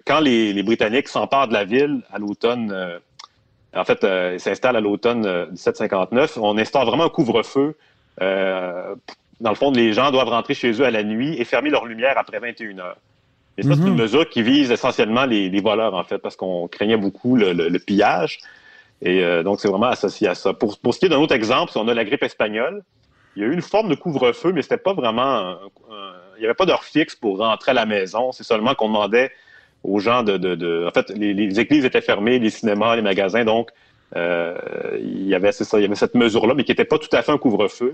quand 0.07 0.21
les, 0.21 0.53
les 0.53 0.63
Britanniques 0.63 1.09
s'emparent 1.09 1.49
de 1.49 1.55
la 1.55 1.65
ville 1.65 2.03
à 2.13 2.19
l'automne, 2.19 3.01
en 3.75 3.85
fait, 3.85 4.07
ils 4.35 4.41
s'installent 4.41 4.77
à 4.77 4.81
l'automne 4.81 5.47
1759, 5.51 6.39
on 6.41 6.57
instaure 6.59 6.85
vraiment 6.85 7.05
un 7.05 7.09
couvre-feu. 7.09 7.77
dans 8.21 9.51
le 9.51 9.55
fond, 9.57 9.73
les 9.73 9.93
gens 9.93 10.11
doivent 10.13 10.29
rentrer 10.29 10.55
chez 10.55 10.73
eux 10.73 10.85
à 10.85 10.91
la 10.91 11.03
nuit 11.03 11.41
et 11.41 11.45
fermer 11.45 11.71
leur 11.71 11.87
lumière 11.87 12.19
après 12.19 12.39
21 12.39 12.79
heures. 12.79 12.99
Et 13.59 13.63
ça, 13.63 13.69
mm 13.69 13.73
-hmm. 13.73 13.83
c'est 13.83 13.89
une 13.89 14.01
mesure 14.05 14.29
qui 14.29 14.43
vise 14.43 14.71
essentiellement 14.71 15.27
les, 15.27 15.49
les 15.55 15.61
voleurs, 15.61 15.95
en 15.95 16.05
fait, 16.05 16.19
parce 16.19 16.37
qu'on 16.37 16.69
craignait 16.69 16.97
beaucoup 17.07 17.37
le, 17.37 17.49
le, 17.53 17.65
le 17.69 17.79
pillage. 17.89 18.39
Et 19.03 19.19
euh, 19.23 19.43
donc, 19.43 19.61
c'est 19.61 19.69
vraiment 19.69 19.93
associé 19.99 20.27
à 20.29 20.35
ça. 20.43 20.51
Pour, 20.61 20.71
pour 20.83 20.91
ce 20.95 20.99
qui 20.99 21.07
est 21.07 21.13
d'un 21.15 21.23
autre 21.27 21.35
exemple, 21.35 21.69
si 21.73 21.79
on 21.79 21.89
a 21.89 21.95
la 21.95 22.05
grippe 22.09 22.23
espagnole, 22.23 22.77
il 23.35 23.43
y 23.43 23.45
a 23.45 23.49
eu 23.51 23.55
une 23.61 23.67
forme 23.75 23.89
de 23.89 23.97
couvre-feu, 24.05 24.51
mais 24.55 24.63
c'était 24.63 24.85
pas 24.89 24.95
vraiment... 25.03 25.33
Un, 25.45 25.51
un, 25.97 26.13
il 26.37 26.41
n'y 26.41 26.47
avait 26.47 26.61
pas 26.63 26.67
d'heure 26.67 26.85
fixe 26.85 27.15
pour 27.23 27.33
rentrer 27.39 27.71
à 27.75 27.79
la 27.83 27.87
maison. 27.97 28.25
C'est 28.37 28.45
seulement 28.53 28.75
qu'on 28.79 28.89
demandait 28.89 29.31
aux 29.91 29.99
gens 30.07 30.23
de... 30.23 30.35
de, 30.47 30.55
de 30.55 30.71
en 30.89 30.93
fait, 30.97 31.07
les, 31.23 31.33
les, 31.35 31.61
églises 31.65 31.85
étaient 31.91 32.07
fermées, 32.13 32.39
les 32.47 32.51
cinémas, 32.59 32.93
les 32.97 33.07
magasins, 33.11 33.45
donc 33.45 33.67
euh, 34.17 34.57
il, 35.01 35.27
y 35.33 35.35
avait, 35.35 35.53
ça, 35.53 35.79
il 35.79 35.83
y 35.83 35.89
avait 35.91 36.03
cette 36.05 36.15
mesure-là, 36.15 36.53
mais 36.55 36.65
qui 36.67 36.73
n'était 36.73 36.91
pas 36.95 36.99
tout 37.05 37.15
à 37.19 37.21
fait 37.23 37.33
un 37.33 37.39
couvre-feu. 37.39 37.93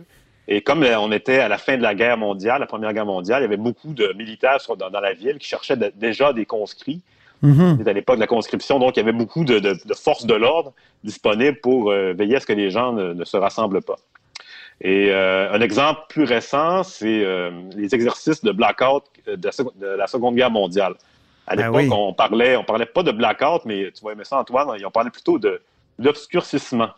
Et 0.51 0.63
comme 0.63 0.83
on 0.83 1.13
était 1.13 1.41
à 1.41 1.49
la 1.49 1.59
fin 1.59 1.77
de 1.77 1.83
la 1.83 1.95
guerre 1.95 2.17
mondiale, 2.17 2.61
la 2.61 2.67
Première 2.67 2.93
Guerre 2.95 3.07
mondiale, 3.07 3.41
il 3.43 3.45
y 3.45 3.51
avait 3.53 3.59
beaucoup 3.59 3.93
de 3.93 4.15
militaires 4.17 4.59
dans, 4.79 4.91
dans 4.91 5.01
la 5.01 5.13
ville 5.13 5.39
qui 5.39 5.47
cherchaient 5.47 5.77
de, 5.77 5.93
déjà 5.95 6.33
des 6.33 6.47
conscrits. 6.47 7.03
Mm 7.43 7.53
-hmm. 7.53 7.77
C'était 7.77 7.91
à 7.91 7.93
l'époque 7.93 8.17
de 8.17 8.25
la 8.29 8.33
conscription, 8.37 8.79
donc 8.83 8.97
il 8.97 9.01
y 9.01 9.05
avait 9.07 9.19
beaucoup 9.23 9.45
de, 9.45 9.57
de, 9.67 9.73
de 9.91 9.95
forces 10.07 10.27
de 10.33 10.37
l'ordre 10.43 10.73
disponibles 11.05 11.61
pour 11.61 11.81
euh, 11.91 12.13
veiller 12.19 12.37
à 12.37 12.41
ce 12.41 12.47
que 12.51 12.57
les 12.63 12.71
gens 12.77 12.91
ne, 12.93 13.07
ne 13.21 13.25
se 13.33 13.37
rassemblent 13.47 13.85
pas. 13.91 13.99
Et 14.81 15.11
euh, 15.11 15.57
un 15.57 15.61
exemple 15.61 16.01
plus 16.09 16.25
récent, 16.25 16.83
c'est 16.83 17.21
euh, 17.25 17.51
les 17.77 17.95
exercices 17.95 18.43
de 18.49 18.53
blackout 18.53 19.05
de 19.27 19.47
la, 19.49 19.53
de 19.83 19.97
la, 20.03 20.07
Seconde 20.07 20.37
Guerre 20.37 20.51
mondiale. 20.51 20.95
À 21.47 21.57
l'époque, 21.57 21.87
ah 21.91 21.95
oui. 21.95 22.09
on 22.09 22.13
parlait, 22.25 22.55
on 22.57 22.65
parlait 22.65 22.87
pas 22.87 23.03
de 23.03 23.11
blackout, 23.11 23.63
mais 23.65 23.91
tu 23.95 24.01
vois, 24.03 24.15
mais 24.15 24.25
ça, 24.25 24.37
Antoine, 24.39 24.69
on 24.85 24.91
parlait 24.91 25.11
plutôt 25.11 25.39
de 25.39 25.61
l'obscurcissement, 25.99 26.91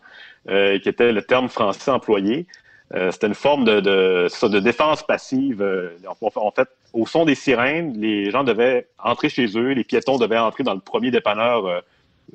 euh, 0.49 0.77
qui 0.79 0.89
était 0.89 1.11
le 1.11 1.23
terme 1.23 1.49
français 1.49 1.89
employé. 1.91 2.45
Euh, 2.93 3.11
c'était 3.11 3.27
une 3.27 3.35
forme 3.35 3.63
de, 3.63 3.79
de, 3.79 4.47
de 4.47 4.59
défense 4.59 5.03
passive. 5.03 5.61
Euh, 5.61 5.97
en 6.09 6.51
fait, 6.51 6.67
au 6.93 7.05
son 7.05 7.25
des 7.25 7.35
sirènes, 7.35 7.93
les 7.97 8.31
gens 8.31 8.43
devaient 8.43 8.87
entrer 8.99 9.29
chez 9.29 9.47
eux, 9.57 9.71
les 9.71 9.83
piétons 9.83 10.17
devaient 10.17 10.37
entrer 10.37 10.63
dans 10.63 10.73
le 10.73 10.81
premier 10.81 11.09
dépanneur 11.11 11.65
euh, 11.65 11.79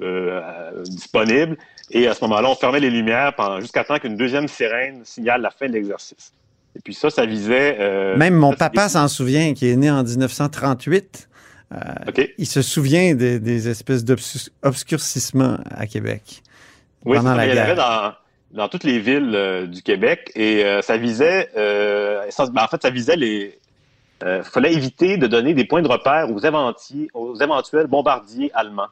euh, 0.03 0.83
disponible. 0.85 1.57
Et 1.91 2.07
à 2.07 2.15
ce 2.15 2.23
moment-là, 2.25 2.51
on 2.51 2.55
fermait 2.55 2.81
les 2.81 2.91
lumières 2.91 3.33
jusqu'à 3.61 3.85
temps 3.85 3.99
qu'une 3.99 4.17
deuxième 4.17 4.49
sirène 4.49 5.03
signale 5.05 5.41
la 5.41 5.51
fin 5.51 5.69
de 5.69 5.73
l'exercice. 5.73 6.33
Et 6.75 6.81
puis 6.81 6.93
ça, 6.93 7.09
ça 7.09 7.25
visait... 7.25 7.77
Euh, 7.81 8.17
Même 8.17 8.35
mon 8.35 8.53
papa 8.53 8.91
s'en 8.91 9.09
souvient, 9.09 9.55
qui 9.55 9.71
est 9.71 9.77
né 9.77 9.91
en 9.91 10.03
1938. 10.03 11.29
Euh, 11.73 11.79
il 12.37 12.47
se 12.47 12.61
souvient 12.61 13.15
des, 13.15 13.69
espèces 13.69 14.05
d'obscurcissements 14.05 15.57
à 15.71 15.87
Québec. 15.87 16.43
Oui, 17.05 17.17
pendant 17.17 17.35
la 17.35 17.47
il 17.47 17.55
y 17.55 17.59
en 17.59 17.63
avait 17.63 17.75
dans, 17.75 18.13
dans, 18.57 18.69
toutes 18.69 18.85
les 18.85 18.99
villes 18.99 19.69
du 19.71 19.83
Québec 19.83 20.33
et 20.35 20.65
ça 20.83 20.97
visait... 20.97 21.51
Ben, 21.55 22.63
en 22.63 22.69
fait, 22.69 22.83
ça 22.83 22.91
visait 22.91 23.17
les... 23.17 23.59
Fallait 24.43 24.73
éviter 24.73 25.19
de 25.19 25.27
donner 25.27 25.55
des 25.55 25.65
points 25.65 25.83
de 25.83 25.89
repère 25.89 26.29
aux, 26.31 26.41
aux 27.15 27.35
éventuels 27.37 27.87
bombardiers 27.87 28.51
allemands. 28.55 28.89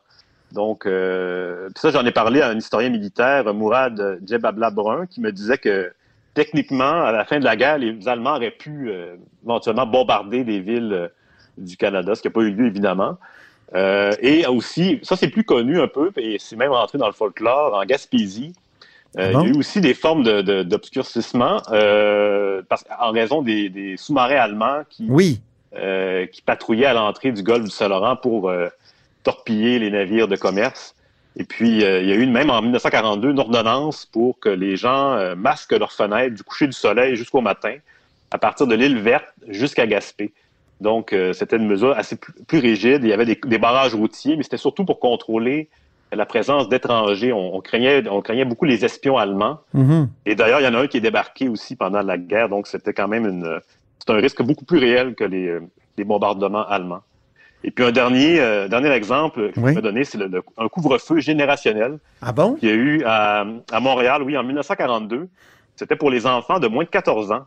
Donc, 0.54 0.87
euh, 0.87 1.68
ça, 1.76 1.90
j'en 1.90 2.06
ai 2.06 2.12
parlé 2.12 2.40
à 2.40 2.49
un 2.49 2.56
historien 2.56 2.88
militaire, 2.88 3.52
Mourad 3.52 4.21
Djebabla 4.25 4.71
Brun, 4.71 5.06
qui 5.06 5.21
me 5.21 5.33
disait 5.33 5.59
que 5.59 5.92
techniquement, 6.33 7.02
à 7.02 7.11
la 7.11 7.25
fin 7.25 7.40
de 7.40 7.44
la 7.44 7.56
guerre, 7.56 7.78
les 7.78 8.09
Allemands 8.09 8.37
auraient 8.37 8.52
pu 8.52 8.88
euh, 8.88 9.16
éventuellement 9.44 9.87
bombarder 9.87 10.44
des 10.44 10.61
villes 10.61 10.92
euh, 10.92 11.09
du 11.59 11.76
Canada, 11.76 12.14
ce 12.14 12.23
qui 12.23 12.28
n'a 12.28 12.33
pas 12.33 12.42
eu 12.42 12.52
lieu, 12.52 12.66
évidemment. 12.66 13.18
Euh, 13.75 14.12
et 14.21 14.47
aussi, 14.47 15.00
ça 15.02 15.16
c'est 15.16 15.28
plus 15.28 15.44
connu 15.44 15.80
un 15.80 15.88
peu, 15.88 16.12
et 16.16 16.37
c'est 16.38 16.56
même 16.56 16.73
entré 16.73 16.99
dans 16.99 17.06
le 17.06 17.12
folklore, 17.12 17.75
en 17.75 17.85
Gaspésie. 17.85 18.52
Ah 19.16 19.30
il 19.30 19.33
y 19.33 19.37
a 19.37 19.44
eu 19.44 19.56
aussi 19.56 19.80
des 19.80 19.94
formes 19.94 20.25
d'obscurcissement 20.25 21.62
en 21.71 23.11
raison 23.12 23.42
des, 23.42 23.94
sous-marins 23.97 24.37
allemands 24.37 24.83
qui, 24.90 25.06
oui. 25.09 25.40
qui 26.33 26.42
patrouillaient 26.42 26.87
à 26.87 26.94
l'entrée 26.94 27.33
du 27.33 27.42
golfe 27.42 27.64
du 27.64 27.71
Saint-Laurent 27.71 28.16
pour 28.16 28.52
torpiller 29.25 29.80
les 29.80 29.90
navires 29.90 30.28
de 30.28 30.37
commerce. 30.37 30.94
Et 31.37 31.44
puis, 31.44 31.83
euh, 31.83 32.00
il 32.00 32.09
y 32.09 32.12
a 32.12 32.14
eu 32.14 32.26
même 32.26 32.50
en 32.50 32.62
1942 32.62 33.30
une 33.30 33.40
ordonnance 33.40 34.06
pour 34.06 34.38
que 34.38 34.49
les 34.49 34.76
gens 34.76 35.14
euh, 35.14 35.35
masquent 35.35 35.73
leurs 35.73 35.92
fenêtres 35.92 36.37
du 36.37 36.44
coucher 36.44 36.66
du 36.66 36.73
soleil 36.73 37.16
jusqu'au 37.16 37.40
matin, 37.40 37.75
à 38.30 38.38
partir 38.38 38.68
de 38.68 38.75
l'île 38.76 38.99
verte 38.99 39.26
jusqu'à 39.49 39.87
Gaspé. 39.87 40.33
Donc, 40.80 41.12
euh, 41.12 41.33
c'était 41.33 41.56
une 41.56 41.66
mesure 41.66 41.97
assez 41.97 42.16
plus, 42.16 42.59
rigide. 42.59 43.02
Il 43.02 43.09
y 43.09 43.12
avait 43.12 43.25
des, 43.26 43.59
barrages 43.59 43.94
routiers, 43.94 44.37
mais 44.37 44.44
c'était 44.44 44.59
surtout 44.59 44.85
pour 44.85 45.00
contrôler 45.00 45.68
la 46.14 46.26
présence 46.26 46.68
d'étrangers. 46.68 47.33
On, 47.33 47.61
craignait, 47.61 48.09
on 48.09 48.21
craignait 48.21 48.44
beaucoup 48.44 48.64
les 48.64 48.85
espions 48.85 49.16
allemands. 49.16 49.61
Mm-hmm. 49.75 50.09
Et 50.26 50.35
d'ailleurs, 50.35 50.61
il 50.61 50.64
y 50.64 50.68
en 50.68 50.75
a 50.75 50.80
un 50.80 50.87
qui 50.87 50.99
est 50.99 51.00
débarqué 51.00 51.49
aussi 51.49 51.76
pendant 51.76 52.02
la 52.02 52.18
guerre, 52.18 52.49
donc 52.49 52.66
c'était 52.66 52.92
quand 52.92 53.09
même 53.09 53.26
une, 53.26 53.61
c'est 53.99 54.12
un 54.12 54.16
risque 54.16 54.42
beaucoup 54.42 54.64
plus 54.64 54.78
réel 54.78 55.14
que 55.14 55.25
les, 55.25 55.59
les 55.97 56.04
bombardements 56.04 56.66
allemands. 56.66 57.02
Et 57.64 57.71
puis 57.71 57.83
un 57.83 57.92
dernier, 57.92 58.40
euh, 58.40 58.68
dernier 58.68 58.90
exemple 58.90 59.50
que 59.52 59.61
je 59.61 59.75
vais 59.75 59.80
donner, 59.80 60.04
c'est 60.04 60.18
un 60.59 60.68
couvre-feu 60.68 61.21
générationnel. 61.21 61.99
Ah 62.21 62.30
bon? 62.30 62.54
Qu'il 62.54 62.68
y 62.68 62.73
a 62.73 62.75
eu 62.75 63.02
à, 63.06 63.47
Montréal, 63.80 64.23
oui, 64.23 64.37
en 64.37 64.44
1942. 64.44 65.28
C'était 65.75 65.97
pour 65.97 66.11
les 66.11 66.26
enfants 66.26 66.61
de 66.61 66.68
moins 66.68 66.85
de 66.85 66.90
14 66.90 67.33
ans. 67.33 67.47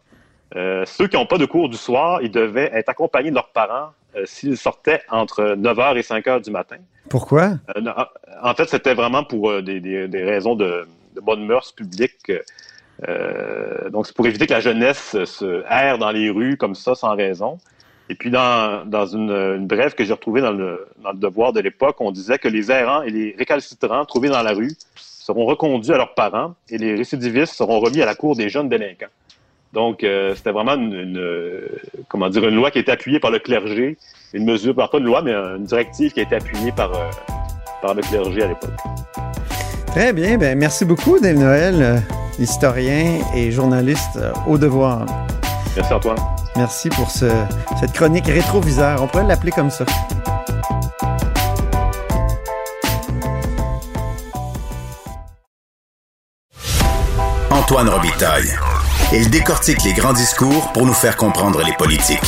Euh, 0.55 0.85
ceux 0.85 1.07
qui 1.07 1.17
n'ont 1.17 1.25
pas 1.25 1.37
de 1.37 1.45
cours 1.45 1.69
du 1.69 1.77
soir, 1.77 2.21
ils 2.21 2.31
devaient 2.31 2.71
être 2.73 2.89
accompagnés 2.89 3.29
de 3.29 3.35
leurs 3.35 3.49
parents 3.49 3.91
euh, 4.15 4.23
s'ils 4.25 4.57
sortaient 4.57 5.01
entre 5.09 5.55
9h 5.55 5.97
et 5.97 6.01
5h 6.01 6.43
du 6.43 6.51
matin. 6.51 6.77
Pourquoi? 7.09 7.51
en 8.43 8.53
fait, 8.53 8.69
c'était 8.69 8.93
vraiment 8.93 9.23
pour 9.23 9.61
des, 9.61 10.09
raisons 10.13 10.55
de, 10.55 10.87
de 11.15 11.21
bonne 11.21 11.45
mœurs 11.45 11.71
publiques. 11.73 12.31
donc, 13.91 14.07
c'est 14.07 14.15
pour 14.15 14.27
éviter 14.27 14.45
que 14.45 14.53
la 14.53 14.59
jeunesse 14.59 15.23
se 15.23 15.63
erre 15.69 15.97
dans 15.97 16.11
les 16.11 16.29
rues 16.29 16.57
comme 16.57 16.75
ça 16.75 16.95
sans 16.95 17.15
raison. 17.15 17.59
Et 18.09 18.15
puis, 18.15 18.29
dans, 18.29 18.85
dans 18.85 19.05
une, 19.05 19.65
brève 19.67 19.93
que 19.93 20.05
j'ai 20.05 20.13
retrouvée 20.13 20.41
dans 20.41 20.51
le, 20.51 20.87
dans 21.03 21.11
le 21.11 21.17
devoir 21.17 21.51
de 21.51 21.59
l'époque, 21.59 21.99
on 21.99 22.11
disait 22.11 22.39
que 22.39 22.47
les 22.47 22.71
errants 22.71 23.01
et 23.01 23.09
les 23.09 23.35
récalcitrants 23.37 24.05
trouvés 24.05 24.29
dans 24.29 24.41
la 24.41 24.53
rue 24.53 24.71
seront 24.95 25.45
reconduits 25.45 25.93
à 25.93 25.97
leurs 25.97 26.13
parents 26.13 26.55
et 26.69 26.77
les 26.77 26.95
récidivistes 26.95 27.53
seront 27.53 27.79
remis 27.79 28.01
à 28.01 28.05
la 28.05 28.15
cour 28.15 28.35
des 28.35 28.47
jeunes 28.49 28.69
délinquants. 28.69 29.11
Donc, 29.73 30.03
euh, 30.03 30.33
c'était 30.35 30.51
vraiment 30.51 30.75
une, 30.75 31.21
comment 32.07 32.29
dire, 32.29 32.47
une 32.47 32.55
loi 32.55 32.71
qui 32.71 32.77
a 32.77 32.81
été 32.81 32.91
appuyée 32.91 33.19
par 33.19 33.31
le 33.31 33.39
clergé, 33.39 33.97
une 34.33 34.45
mesure, 34.45 34.73
pas 34.75 34.89
une 34.93 35.03
loi, 35.03 35.21
mais 35.21 35.33
une 35.33 35.65
directive 35.65 36.11
qui 36.13 36.19
a 36.19 36.23
été 36.23 36.35
appuyée 36.35 36.71
par, 36.71 36.93
euh, 36.93 37.09
par 37.81 37.93
le 37.93 38.01
clergé 38.01 38.43
à 38.43 38.47
l'époque. 38.47 38.71
Très 39.87 40.13
bien. 40.13 40.37
Ben, 40.37 40.57
merci 40.57 40.85
beaucoup, 40.85 41.19
Dave 41.19 41.37
Noël, 41.37 41.75
euh, 41.81 41.97
historien 42.39 43.19
et 43.35 43.51
journaliste 43.51 44.19
au 44.47 44.57
devoir. 44.57 45.05
Merci, 45.75 45.93
Antoine. 45.93 46.17
Merci 46.55 46.89
pour 46.89 47.09
cette 47.11 47.93
chronique 47.93 48.25
rétroviseur. 48.25 49.01
On 49.03 49.07
pourrait 49.07 49.25
l'appeler 49.25 49.51
comme 49.51 49.69
ça. 49.69 49.85
Antoine 57.51 57.89
Robitaille. 57.89 58.55
Il 59.13 59.29
décortique 59.29 59.83
les 59.83 59.93
grands 59.93 60.11
discours 60.11 60.73
pour 60.73 60.85
nous 60.85 60.93
faire 60.93 61.15
comprendre 61.15 61.63
les 61.63 61.71
politiques. 61.73 62.19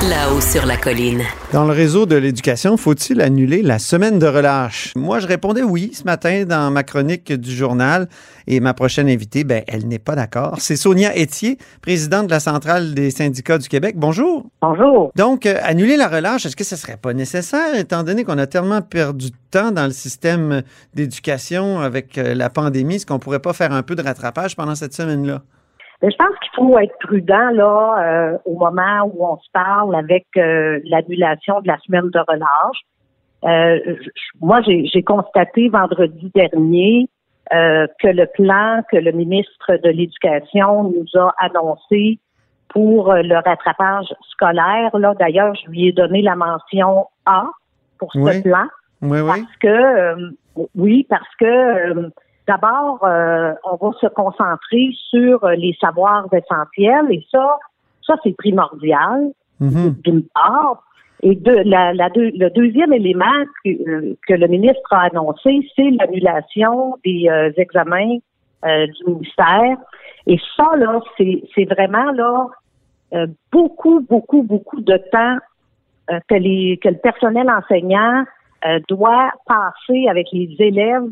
Là-haut 0.00 0.40
sur 0.40 0.64
la 0.64 0.76
colline. 0.76 1.22
Dans 1.52 1.64
le 1.64 1.72
réseau 1.72 2.06
de 2.06 2.14
l'éducation, 2.14 2.76
faut-il 2.76 3.20
annuler 3.20 3.62
la 3.62 3.80
semaine 3.80 4.20
de 4.20 4.28
relâche? 4.28 4.92
Moi, 4.94 5.18
je 5.18 5.26
répondais 5.26 5.64
oui 5.64 5.90
ce 5.92 6.04
matin 6.04 6.44
dans 6.46 6.70
ma 6.70 6.84
chronique 6.84 7.32
du 7.32 7.50
journal 7.50 8.08
et 8.46 8.60
ma 8.60 8.74
prochaine 8.74 9.08
invitée, 9.08 9.42
ben, 9.42 9.64
elle 9.66 9.88
n'est 9.88 9.98
pas 9.98 10.14
d'accord. 10.14 10.58
C'est 10.60 10.76
Sonia 10.76 11.18
Etier, 11.18 11.58
présidente 11.82 12.26
de 12.26 12.30
la 12.30 12.38
Centrale 12.38 12.94
des 12.94 13.10
syndicats 13.10 13.58
du 13.58 13.68
Québec. 13.68 13.96
Bonjour. 13.98 14.46
Bonjour. 14.62 15.10
Donc, 15.16 15.46
euh, 15.46 15.58
annuler 15.64 15.96
la 15.96 16.06
relâche, 16.06 16.46
est-ce 16.46 16.54
que 16.54 16.62
ce 16.62 16.76
serait 16.76 16.96
pas 16.96 17.12
nécessaire 17.12 17.74
étant 17.74 18.04
donné 18.04 18.22
qu'on 18.22 18.38
a 18.38 18.46
tellement 18.46 18.82
perdu 18.82 19.30
de 19.30 19.36
temps 19.50 19.72
dans 19.72 19.86
le 19.86 19.92
système 19.92 20.62
d'éducation 20.94 21.80
avec 21.80 22.18
euh, 22.18 22.36
la 22.36 22.50
pandémie? 22.50 22.94
Est-ce 22.94 23.06
qu'on 23.06 23.18
pourrait 23.18 23.40
pas 23.40 23.52
faire 23.52 23.72
un 23.72 23.82
peu 23.82 23.96
de 23.96 24.02
rattrapage 24.02 24.54
pendant 24.54 24.76
cette 24.76 24.94
semaine-là? 24.94 25.42
Je 26.02 26.16
pense 26.16 26.38
qu'il 26.40 26.50
faut 26.54 26.78
être 26.78 26.96
prudent 27.00 27.50
là 27.50 27.96
euh, 27.98 28.38
au 28.44 28.56
moment 28.56 29.10
où 29.12 29.26
on 29.26 29.36
se 29.38 29.50
parle 29.52 29.96
avec 29.96 30.26
euh, 30.36 30.80
l'annulation 30.84 31.60
de 31.60 31.66
la 31.66 31.78
semaine 31.78 32.08
de 32.10 32.20
relâche. 32.20 32.80
Euh, 33.44 33.96
moi, 34.40 34.60
j'ai 34.62 35.02
constaté 35.02 35.68
vendredi 35.68 36.30
dernier 36.34 37.08
que 37.50 38.08
le 38.08 38.26
plan 38.26 38.82
que 38.90 38.98
le 38.98 39.10
ministre 39.10 39.76
de 39.82 39.88
l'Éducation 39.88 40.84
nous 40.84 41.06
a 41.18 41.34
annoncé 41.38 42.18
pour 42.68 43.14
le 43.14 43.34
rattrapage 43.36 44.12
scolaire, 44.28 44.90
là, 44.98 45.14
d'ailleurs, 45.18 45.54
je 45.54 45.70
lui 45.70 45.88
ai 45.88 45.92
donné 45.92 46.20
la 46.20 46.36
mention 46.36 47.06
A 47.24 47.46
pour 47.98 48.12
ce 48.12 48.42
plan. 48.42 48.66
Oui, 49.00 49.20
oui. 49.20 49.26
Parce 49.26 49.56
que 49.62 50.34
oui, 50.74 51.06
parce 51.08 51.34
que 51.40 52.10
D'abord, 52.48 53.04
euh, 53.04 53.52
on 53.62 53.76
va 53.76 53.92
se 54.00 54.06
concentrer 54.06 54.88
sur 55.10 55.44
euh, 55.44 55.54
les 55.54 55.76
savoirs 55.78 56.26
essentiels 56.32 57.04
et 57.10 57.22
ça, 57.30 57.58
ça 58.06 58.14
c'est 58.24 58.34
primordial 58.34 59.32
mhm. 59.60 59.96
d'une 60.02 60.22
part. 60.34 60.82
Et 61.22 61.34
de, 61.34 61.52
la, 61.66 61.92
le 61.92 62.48
deuxième 62.48 62.94
élément 62.94 63.44
que, 63.62 63.68
euh, 63.68 64.16
que, 64.26 64.32
le 64.32 64.46
ministre 64.46 64.92
a 64.92 65.02
annoncé, 65.02 65.60
c'est 65.76 65.90
l'annulation 65.90 66.96
des 67.04 67.28
examens 67.58 68.16
du 68.64 69.04
ministère. 69.06 69.76
Et 70.26 70.38
ça, 70.56 70.74
là, 70.76 71.00
c'est 71.18 71.64
vraiment 71.64 72.12
là 72.12 72.46
beaucoup, 73.52 74.00
beaucoup, 74.08 74.42
beaucoup 74.42 74.80
de 74.80 74.96
temps 75.12 75.36
que, 76.28 76.34
les, 76.34 76.78
que 76.82 76.88
le 76.88 76.98
personnel 76.98 77.50
enseignant 77.50 78.24
doit 78.88 79.30
passer 79.46 80.06
avec 80.08 80.28
les 80.32 80.54
élèves 80.58 81.08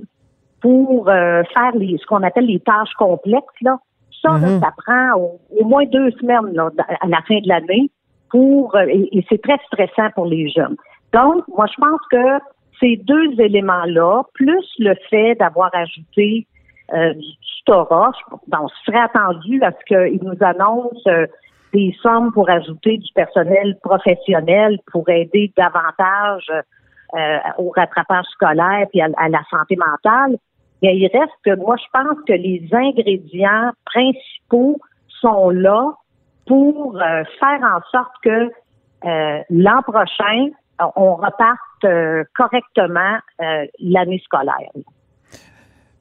pour 0.61 1.09
euh, 1.09 1.43
faire 1.55 1.73
les, 1.75 1.97
ce 1.99 2.07
qu'on 2.07 2.23
appelle 2.23 2.47
les 2.47 2.61
tâches 2.61 2.93
complexes. 2.99 3.61
Là. 3.61 3.79
Ça, 4.23 4.33
mhm. 4.33 4.61
ça 4.61 4.71
prend 4.85 5.15
au, 5.15 5.65
moins 5.65 5.85
deux 5.87 6.11
semaines 6.13 6.53
là, 6.55 6.71
à 7.01 7.07
la 7.07 7.21
fin 7.29 7.39
de 7.39 7.49
l'année 7.49 7.91
pour 8.31 8.75
euh, 8.75 8.87
et, 8.89 9.25
c'est 9.29 9.41
très 9.43 9.59
stressant 9.67 10.11
pour 10.15 10.27
les 10.27 10.49
jeunes. 10.49 10.77
Donc, 11.13 11.45
moi, 11.49 11.67
je 11.67 11.81
pense 11.81 12.01
que 12.11 12.45
ces 12.81 12.97
deux 12.97 13.41
éléments-là, 13.41 14.23
plus 14.35 14.67
le 14.79 14.95
fait 15.09 15.35
d'avoir 15.37 15.71
ajouté 15.75 16.47
euh, 16.93 17.15
du 17.15 17.27
tutorat, 17.59 18.13
on 18.53 18.69
serait 18.85 19.01
attendu 19.01 19.63
à 19.63 19.71
ce 19.73 19.85
qu'ils 19.87 20.23
nous 20.23 20.37
annoncent 20.41 21.11
des 21.73 21.95
sommes 22.03 22.33
pour 22.33 22.49
ajouter 22.51 22.99
du 22.99 23.13
personnel 23.15 23.77
professionnel 23.83 24.79
pour 24.93 25.09
aider 25.09 25.53
davantage 25.57 26.51
au 27.59 27.71
rattrapage 27.71 28.27
scolaire 28.33 28.87
et 28.93 29.03
à, 29.03 29.29
la 29.29 29.43
santé 29.51 29.77
mentale. 29.77 30.37
Mais 30.83 30.97
il 30.97 31.09
reste 31.13 31.33
que 31.45 31.57
moi, 31.57 31.77
je 31.77 31.87
pense 31.93 32.19
que 32.27 32.33
les 32.33 32.69
ingrédients 32.73 33.73
principaux 33.85 34.79
sont 35.21 35.51
là 35.51 35.93
pour 36.47 36.97
euh, 36.97 37.25
faire 37.41 37.61
en 37.63 37.81
sorte 37.91 38.13
que 38.23 38.51
euh, 39.05 39.43
l'an 39.51 39.83
prochain, 39.83 40.51
on 40.97 41.15
reparte 41.15 41.85
euh, 41.85 42.25
correctement 42.35 43.19
l'année 43.81 44.21
scolaire. 44.25 44.71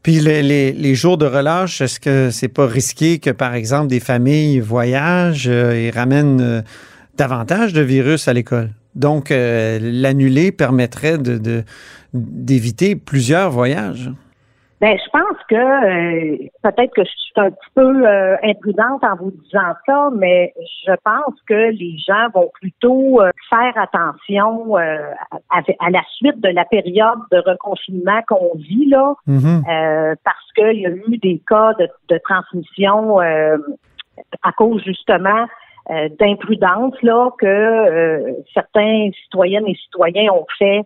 Puis 0.04 0.20
les, 0.20 0.96
jours 0.96 1.18
de 1.18 1.26
relâche, 1.26 1.82
est-ce 1.82 2.00
que 2.00 2.30
c'est 2.30 2.54
pas 2.54 2.68
risqué 2.68 3.20
que, 3.20 3.32
par 3.32 3.56
exemple, 3.56 3.88
des 3.88 4.00
familles 4.00 4.60
voyagent 4.60 5.48
et 5.48 5.90
ramènent 5.90 6.64
davantage 7.18 7.74
de 7.74 7.82
virus 7.82 8.28
à 8.28 8.34
l'école? 8.34 8.70
Donc, 8.94 9.30
l'annuler 9.32 10.52
permettrait 10.52 11.18
de, 11.18 11.64
d'éviter 12.14 12.96
plusieurs 12.96 13.50
voyages. 13.50 14.12
Ben, 14.86 15.00
je 15.04 15.10
pense 15.10 15.38
que 15.50 15.56
euh, 15.56 16.38
peut-être 16.62 16.94
que 16.94 17.04
je 17.04 17.10
suis 17.10 17.34
un 17.38 17.50
petit 17.50 17.70
peu 17.74 18.08
euh, 18.08 18.38
imprudente 18.44 19.04
en 19.04 19.16
vous 19.16 19.32
disant 19.32 19.74
ça, 19.84 20.10
mais 20.16 20.54
je 20.86 20.92
pense 21.04 21.34
que 21.50 21.72
les 21.72 21.98
gens 22.08 22.30
vont 22.36 22.52
plutôt 22.54 23.20
euh, 23.20 23.32
faire 23.50 23.74
attention 23.78 24.76
à, 24.76 25.90
la 25.90 26.04
suite 26.18 26.40
de 26.40 26.50
la 26.50 26.66
période 26.66 27.18
de 27.32 27.38
reconfinement 27.38 28.22
qu'on 28.28 28.56
vit 28.58 28.86
là, 28.86 29.16
mm-hmm. 29.28 30.18
parce 30.24 30.52
qu'il 30.56 30.82
y 30.82 30.86
a 30.86 30.92
eu 30.92 31.18
des 31.18 31.42
cas 31.48 31.74
de, 31.80 31.90
de 32.10 32.20
transmission 32.20 33.18
à 33.18 34.52
cause 34.56 34.84
justement 34.84 35.48
d'imprudence 36.20 36.94
là 37.02 37.32
que 37.40 38.36
certains 38.54 39.10
citoyennes 39.24 39.68
et 39.68 39.76
citoyens 39.76 40.32
ont 40.32 40.46
fait 40.60 40.82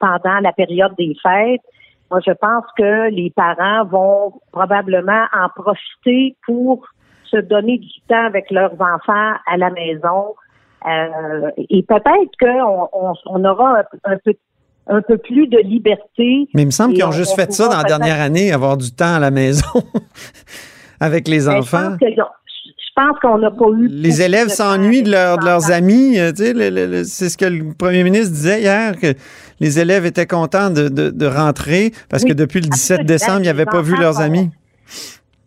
pendant 0.00 0.40
la 0.40 0.52
période 0.52 0.96
des 0.98 1.14
fêtes. 1.22 1.62
Moi, 2.10 2.20
je 2.26 2.32
pense 2.32 2.64
que 2.76 3.10
les 3.10 3.30
parents 3.30 3.84
vont 3.84 4.40
probablement 4.52 5.24
en 5.34 5.48
profiter 5.54 6.36
pour 6.46 6.86
se 7.24 7.36
donner 7.36 7.78
du 7.78 8.00
temps 8.08 8.26
avec 8.26 8.50
leurs 8.50 8.72
enfants 8.72 9.34
à 9.46 9.56
la 9.56 9.70
maison. 9.70 10.34
Euh, 10.86 11.50
et 11.56 11.82
peut-être 11.82 12.32
qu'on 12.40 13.14
on, 13.26 13.44
aura 13.44 13.82
un 14.04 14.16
peu, 14.24 14.32
un 14.86 15.02
peu 15.02 15.18
plus 15.18 15.46
de 15.48 15.58
liberté. 15.58 16.48
Mais 16.54 16.62
il 16.62 16.66
me 16.66 16.70
semble 16.70 16.94
qu'ils 16.94 17.04
ont 17.04 17.12
juste 17.12 17.36
fait 17.36 17.52
ça 17.52 17.68
dans 17.68 17.76
la 17.76 17.84
dernière 17.84 18.20
année, 18.20 18.52
avoir 18.52 18.76
du 18.76 18.90
temps 18.90 19.16
à 19.16 19.18
la 19.18 19.30
maison 19.30 19.66
avec 21.00 21.28
les 21.28 21.46
ben, 21.46 21.58
enfants 21.58 21.96
pense 22.98 23.18
qu'on 23.20 23.38
n'a 23.38 23.50
pas 23.50 23.66
eu. 23.76 23.88
Les 23.88 24.22
élèves 24.22 24.48
s'ennuient 24.48 25.02
de, 25.02 25.10
leurs 25.10 25.70
amis. 25.70 26.18
Euh, 26.18 26.32
c'est 27.04 27.28
ce 27.28 27.36
que 27.36 27.44
le 27.44 27.72
premier 27.72 28.02
ministre 28.02 28.32
disait 28.32 28.60
hier, 28.60 28.98
que 28.98 29.14
les 29.60 29.78
élèves 29.78 30.06
étaient 30.06 30.26
contents 30.26 30.70
de, 30.70 31.26
rentrer 31.26 31.92
parce 32.10 32.24
que 32.24 32.32
depuis 32.32 32.60
le 32.60 32.68
17 32.68 33.04
décembre, 33.04 33.40
ils 33.42 33.46
n'avaient 33.46 33.64
pas 33.66 33.82
vu 33.82 33.96
leurs 33.96 34.20
amis. 34.20 34.50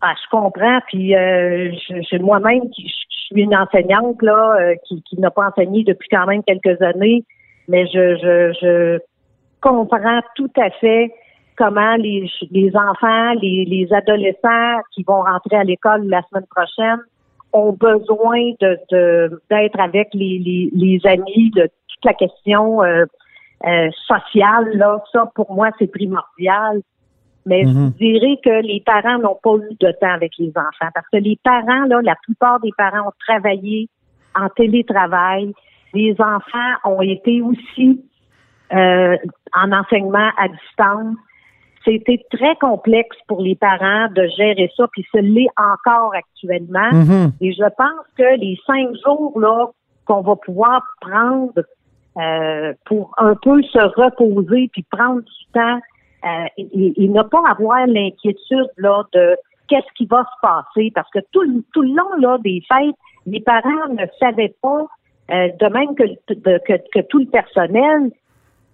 Ah, 0.01 0.13
je 0.15 0.29
comprends. 0.29 0.79
Puis 0.87 1.15
euh, 1.15 1.71
je, 1.89 2.17
moi-même, 2.17 2.63
je, 2.77 2.83
suis 2.83 3.43
une 3.43 3.55
enseignante 3.55 4.21
là, 4.21 4.57
euh, 4.59 4.75
qui, 4.87 5.03
n'a 5.19 5.31
pas 5.31 5.47
enseigné 5.47 5.83
depuis 5.83 6.09
quand 6.09 6.25
même 6.25 6.43
quelques 6.43 6.81
années, 6.81 7.23
mais 7.67 7.85
je, 7.87 8.15
je, 8.61 8.99
comprends 9.61 10.21
tout 10.35 10.51
à 10.59 10.71
fait 10.71 11.13
comment 11.55 11.95
les, 11.95 12.29
les 12.49 12.71
enfants, 12.75 13.33
les, 13.41 13.65
les 13.65 13.87
adolescents 13.93 14.81
qui 14.93 15.03
vont 15.03 15.21
rentrer 15.21 15.57
à 15.57 15.63
l'école 15.63 16.07
la 16.07 16.23
semaine 16.23 16.47
prochaine 16.49 16.99
ont 17.53 17.73
besoin 17.73 18.53
de 18.59 19.39
d'être 19.49 19.79
avec 19.79 20.09
les, 20.13 20.39
les, 20.39 20.69
les, 20.73 20.99
amis, 21.05 21.51
de 21.51 21.63
toute 21.63 22.05
la 22.05 22.13
question 22.13 22.83
euh, 22.83 23.05
euh, 23.65 23.89
sociale, 24.07 24.69
là, 24.75 25.01
ça 25.11 25.29
pour 25.35 25.53
moi 25.53 25.69
c'est 25.79 25.91
primordial. 25.91 26.81
Mais 27.45 27.63
je 27.63 27.69
mhm. 27.69 27.89
dirais 27.91 28.37
que 28.43 28.61
les 28.61 28.83
parents 28.85 29.17
n'ont 29.17 29.39
pas 29.41 29.55
eu 29.55 29.75
de 29.79 29.91
temps 29.99 30.13
avec 30.13 30.31
les 30.37 30.49
enfants 30.49 30.91
parce 30.93 31.07
que 31.11 31.17
les 31.17 31.39
parents, 31.43 31.85
là, 31.85 31.99
la 32.03 32.15
plupart 32.23 32.59
des 32.59 32.71
parents 32.77 33.07
ont 33.07 33.13
travaillé 33.27 33.89
en 34.35 34.47
télétravail. 34.49 35.53
Les 35.93 36.15
enfants 36.19 36.73
ont 36.85 37.01
été 37.01 37.41
aussi 37.41 38.03
euh, 38.73 39.17
en 39.53 39.71
enseignement 39.71 40.29
à 40.37 40.47
distance. 40.47 41.17
C'était 41.83 42.23
très 42.31 42.55
complexe 42.57 43.17
pour 43.27 43.41
les 43.41 43.55
parents 43.55 44.07
de 44.15 44.27
gérer 44.37 44.71
ça, 44.77 44.85
puis 44.91 45.03
ce 45.11 45.17
l'est 45.17 45.49
encore 45.57 46.13
actuellement. 46.13 46.91
Mm-hmm. 46.91 47.31
Et 47.41 47.53
je 47.53 47.63
pense 47.75 48.05
que 48.15 48.39
les 48.39 48.57
cinq 48.67 48.89
jours 49.03 49.39
là 49.39 49.65
qu'on 50.05 50.21
va 50.21 50.35
pouvoir 50.35 50.83
prendre 51.01 51.53
euh, 52.17 52.73
pour 52.85 53.13
un 53.17 53.35
peu 53.35 53.61
se 53.63 53.79
reposer 53.79 54.69
puis 54.71 54.83
prendre 54.91 55.21
du 55.21 55.45
temps 55.53 55.79
euh, 56.25 56.45
et, 56.57 57.07
ne 57.07 57.23
pas 57.23 57.41
avoir 57.49 57.87
l'inquiétude 57.87 58.69
là 58.77 59.03
de 59.13 59.37
qu'est-ce 59.67 59.93
qui 59.95 60.05
va 60.05 60.23
se 60.23 60.41
passer 60.41 60.91
parce 60.93 61.09
que 61.11 61.19
tout, 61.31 61.63
tout 61.73 61.81
le 61.81 61.95
long 61.95 62.15
là 62.19 62.37
des 62.39 62.61
fêtes, 62.71 62.95
les 63.25 63.39
parents 63.39 63.87
ne 63.89 64.05
savaient 64.19 64.53
pas, 64.61 64.85
euh, 65.31 65.49
de 65.59 65.67
même 65.67 65.95
que, 65.95 66.03
que, 66.33 66.77
que 66.93 67.07
tout 67.07 67.19
le 67.19 67.27
personnel, 67.27 68.11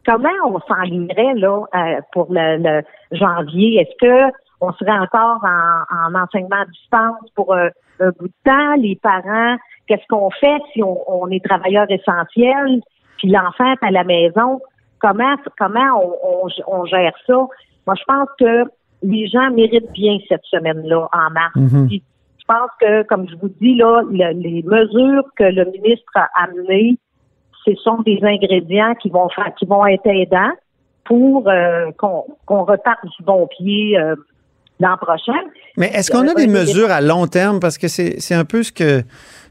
comment 0.08 0.30
on 0.46 0.60
s'enlignerait 0.62 1.36
là 1.36 1.66
euh, 1.76 2.02
pour 2.14 2.28
le, 2.30 2.82
janvier? 3.12 3.82
Est-ce 3.82 3.96
que 4.00 4.34
on 4.60 4.72
serait 4.74 4.98
encore 4.98 5.44
en, 5.44 6.16
enseignement 6.16 6.62
à 6.62 6.66
distance 6.66 7.30
pour 7.36 7.54
euh, 7.54 7.70
un 8.00 8.10
bout 8.10 8.28
de 8.28 8.34
temps? 8.44 8.74
Les 8.78 8.96
parents, 8.96 9.58
qu'est-ce 9.88 10.08
qu'on 10.10 10.32
fait 10.32 10.60
si 10.74 10.82
on, 10.82 11.28
est 11.30 11.44
travailleur 11.44 11.86
essentiel, 11.92 12.82
puis 13.18 13.30
l'enfant 13.30 13.72
est 13.74 13.86
à 13.86 13.92
la 13.92 14.04
maison? 14.04 14.62
Comment 15.00 15.36
comment 15.58 16.16
on, 16.68 16.86
gère 16.86 17.14
ça? 17.26 17.34
Moi, 17.86 17.96
je 17.96 18.04
pense 18.08 18.28
que 18.40 18.64
les 19.04 19.28
gens 19.28 19.52
méritent 19.52 19.92
bien 19.92 20.18
cette 20.28 20.44
semaine-là 20.46 21.08
en 21.14 21.30
mars. 21.32 21.56
Mm-hmm. 21.56 22.02
Je 22.40 22.46
pense 22.48 22.70
que, 22.82 23.04
comme 23.04 23.28
je 23.30 23.36
vous 23.36 23.50
dis, 23.62 23.76
là, 23.76 24.02
les 24.10 24.64
mesures 24.64 25.24
que 25.36 25.44
le 25.44 25.66
ministre 25.72 26.12
a 26.16 26.30
amenées, 26.44 26.98
ce 27.66 27.76
sont 27.76 28.02
des 28.02 28.20
ingrédients 28.24 28.96
qui 28.96 29.10
vont 29.10 29.30
faire, 29.30 29.54
qui 29.56 29.66
vont 29.66 29.86
être 29.86 30.08
aidants 30.08 30.54
pour 31.04 31.48
euh, 31.48 31.92
qu'on 31.98 32.64
reparte 32.64 33.06
du 33.06 33.24
bon 33.24 33.48
pied 33.48 33.98
euh, 33.98 34.16
l'an 34.80 34.98
prochain. 34.98 35.40
Mais 35.78 35.88
est-ce 35.88 36.12
qu'on 36.12 36.28
a 36.28 36.34
des 36.34 36.48
mesures 36.48 36.92
à 36.92 37.02
long 37.02 37.28
terme? 37.28 37.60
Parce 37.60 37.78
que 37.78 37.88
c'est 37.88 38.34
un 38.34 38.46
peu 38.46 38.64
ce 38.64 38.72
que 38.72 39.04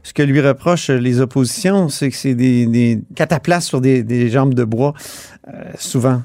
ce 0.03 0.13
que 0.13 0.23
lui 0.23 0.39
reprochent 0.39 0.89
les 0.89 1.19
oppositions, 1.19 1.89
c'est 1.89 2.09
que 2.09 2.15
c'est 2.15 2.33
des, 2.33 2.65
des 2.65 2.99
cataplasmes 3.13 3.67
sur 3.67 3.81
des, 3.81 4.29
jambes 4.29 4.53
de 4.53 4.63
bois, 4.63 4.93
euh, 5.49 5.51
souvent. 5.75 6.19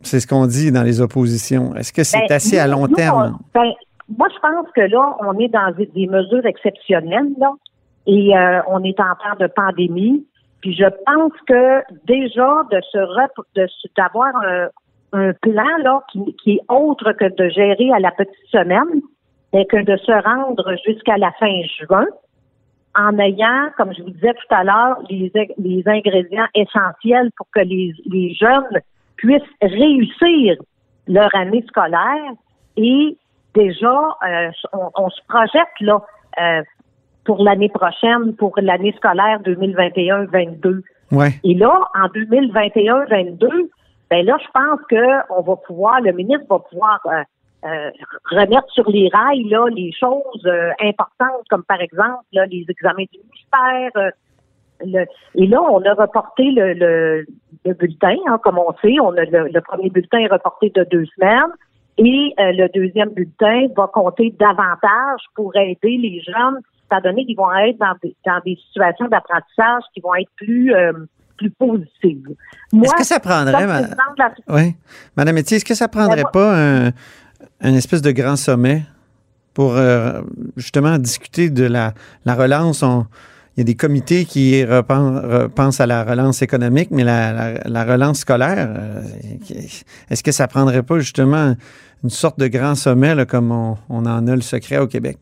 C'est 0.00 0.20
ce 0.20 0.26
qu'on 0.26 0.46
dit 0.46 0.72
dans 0.72 0.82
les 0.82 1.02
oppositions. 1.02 1.74
Est-ce 1.74 1.92
que 1.92 2.04
c'est 2.04 2.26
ben, 2.26 2.36
assez 2.36 2.58
à 2.58 2.66
long 2.66 2.86
terme? 2.86 3.36
Ben, 3.52 3.70
moi, 4.16 4.28
je 4.34 4.40
pense 4.40 4.66
que 4.74 4.80
là, 4.80 5.16
on 5.20 5.38
est 5.38 5.48
dans 5.48 5.74
des, 5.76 6.06
mesures 6.06 6.46
exceptionnelles, 6.46 7.34
là, 7.38 7.52
et 8.06 8.32
on 8.66 8.82
est 8.82 8.98
en 8.98 9.14
temps 9.16 9.38
de 9.38 9.46
pandémie. 9.48 10.24
Puis 10.62 10.74
je 10.74 10.86
pense 11.04 11.32
que 11.46 11.82
déjà 12.06 12.62
de 12.70 12.80
se 12.80 13.88
d'avoir 13.94 14.34
un, 14.36 14.68
plan 15.10 15.76
là 15.82 16.02
qui, 16.12 16.36
qui 16.42 16.52
est 16.54 16.60
autre 16.68 17.12
que 17.12 17.24
de 17.24 17.48
gérer 17.48 17.90
à 17.92 17.98
la 17.98 18.10
petite 18.10 18.34
semaine, 18.50 19.02
mais 19.52 19.64
que 19.66 19.82
de 19.82 19.96
se 19.96 20.12
rendre 20.12 20.74
jusqu'à 20.86 21.16
la 21.16 21.32
fin 21.32 21.60
juin 21.80 22.06
en 22.94 23.18
ayant, 23.18 23.70
comme 23.76 23.94
je 23.94 24.02
vous 24.02 24.10
disais 24.10 24.34
tout 24.34 24.54
à 24.54 24.64
l'heure, 24.64 24.98
les, 25.08 25.30
les 25.58 25.82
ingrédients 25.86 26.48
essentiels 26.54 27.30
pour 27.36 27.46
que 27.54 27.60
les, 27.60 27.92
les 28.06 28.34
jeunes 28.34 28.80
puissent 29.16 29.42
réussir 29.62 30.56
leur 31.06 31.34
année 31.34 31.64
scolaire 31.68 32.32
et 32.76 33.16
déjà 33.54 34.16
euh, 34.26 34.50
on, 34.72 34.90
on, 34.96 35.10
se 35.10 35.20
projette 35.28 35.68
là 35.80 36.00
euh, 36.40 36.62
pour 37.24 37.42
l'année 37.42 37.68
prochaine, 37.68 38.34
pour 38.36 38.54
l'année 38.60 38.92
scolaire 38.96 39.40
2021-22. 39.42 40.82
Ouais. 41.12 41.30
Et 41.44 41.54
là, 41.54 41.80
en 41.94 42.06
2021-22, 42.08 43.68
ben 44.10 44.24
là, 44.24 44.36
je 44.40 44.48
pense 44.52 44.80
que 44.88 45.32
on 45.32 45.42
va 45.42 45.56
pouvoir, 45.56 46.00
le 46.00 46.12
ministre 46.12 46.46
va 46.48 46.58
pouvoir 46.58 47.00
euh, 47.06 47.22
euh, 47.64 47.90
remettre 48.30 48.70
sur 48.70 48.88
les 48.88 49.08
rails 49.12 49.44
là 49.44 49.66
les 49.68 49.92
choses 49.92 50.46
euh, 50.46 50.70
importantes, 50.80 51.44
comme 51.50 51.64
par 51.64 51.80
exemple 51.80 52.24
là, 52.32 52.46
les 52.46 52.64
examens 52.68 53.04
du 53.12 53.18
ministère. 53.18 54.12
Le, 54.84 55.04
et 55.34 55.46
là, 55.46 55.60
on 55.60 55.82
a 55.82 55.94
reporté 55.94 56.52
le, 56.52 56.72
le, 57.64 57.74
bulletin, 57.74 58.16
hein, 58.28 58.38
comme 58.42 58.58
on 58.58 58.72
sait. 58.80 59.00
On 59.00 59.12
a 59.16 59.24
le, 59.24 59.60
premier 59.60 59.90
bulletin 59.90 60.20
est 60.20 60.32
reporté 60.32 60.70
de 60.70 60.84
deux 60.84 61.04
semaines. 61.16 61.52
Et 62.00 62.32
le 62.38 62.68
deuxième 62.68 63.08
bulletin 63.08 63.66
va 63.76 63.88
compter 63.88 64.32
davantage 64.38 65.20
pour 65.34 65.56
aider 65.56 65.96
les 65.96 66.20
jeunes 66.20 66.60
étant 66.88 67.00
donné 67.00 67.24
qu'ils 67.26 67.36
vont 67.36 67.52
être 67.54 67.78
dans 67.78 67.94
des, 68.02 68.16
dans 68.24 68.40
des 68.44 68.56
situations 68.56 69.08
d'apprentissage 69.08 69.82
qui 69.94 70.00
vont 70.00 70.14
être 70.14 70.30
plus 70.36 70.74
euh, 70.74 70.92
plus. 71.38 71.52
Est-ce 72.82 72.94
que 72.94 73.04
ça 73.04 73.20
prendrait, 73.20 73.66
ma... 73.66 73.82
oui. 74.48 74.74
Madame 75.16 75.38
est-ce 75.38 75.64
que 75.64 75.74
ça 75.74 75.88
prendrait 75.88 76.24
pas 76.32 76.56
un, 76.56 76.92
un, 77.60 77.74
espèce 77.74 78.02
de 78.02 78.10
grand 78.10 78.36
sommet 78.36 78.82
pour 79.54 79.76
euh, 79.76 80.20
justement 80.56 80.98
discuter 80.98 81.50
de 81.50 81.64
la, 81.64 81.94
la 82.24 82.34
relance? 82.34 82.84
il 83.56 83.62
y 83.62 83.62
a 83.62 83.64
des 83.64 83.74
comités 83.74 84.24
qui 84.24 84.64
pensent 85.56 85.80
à 85.80 85.86
la 85.86 86.04
relance 86.04 86.42
économique, 86.42 86.90
mais 86.92 87.02
la, 87.02 87.54
la, 87.64 87.84
relance 87.84 88.20
scolaire, 88.20 88.68
euh, 88.70 89.02
est-ce 90.10 90.22
que 90.22 90.30
ça 90.30 90.46
prendrait 90.46 90.84
pas 90.84 91.00
justement 91.00 91.56
une 92.04 92.10
sorte 92.10 92.38
de 92.38 92.46
grand 92.46 92.76
sommet 92.76 93.16
là, 93.16 93.26
comme 93.26 93.50
on, 93.50 93.76
on 93.88 94.06
en 94.06 94.28
a 94.28 94.34
le 94.36 94.42
secret 94.42 94.78
au 94.78 94.86
Québec? 94.86 95.18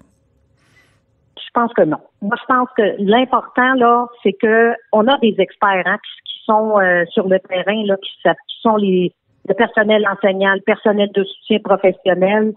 Je 1.39 1.51
pense 1.55 1.73
que 1.73 1.83
non. 1.85 2.01
Moi, 2.27 2.37
je 2.41 2.47
pense 2.47 2.69
que 2.77 2.95
l'important, 2.99 3.75
là, 3.75 4.07
c'est 4.23 4.33
que 4.33 4.75
on 4.93 5.07
a 5.07 5.17
des 5.19 5.35
experts 5.39 5.85
hein, 5.87 5.99
qui, 6.25 6.45
sont 6.45 6.79
euh, 6.79 7.05
sur 7.13 7.29
le 7.29 7.39
terrain, 7.41 7.83
là, 7.87 7.97
qui, 7.97 8.31
sont 8.63 8.77
les 8.77 9.13
le 9.49 9.55
personnel 9.55 10.05
enseignant, 10.09 10.55
le 10.55 10.61
personnel 10.61 11.09
de 11.15 11.23
soutien 11.23 11.59
professionnel. 11.61 12.53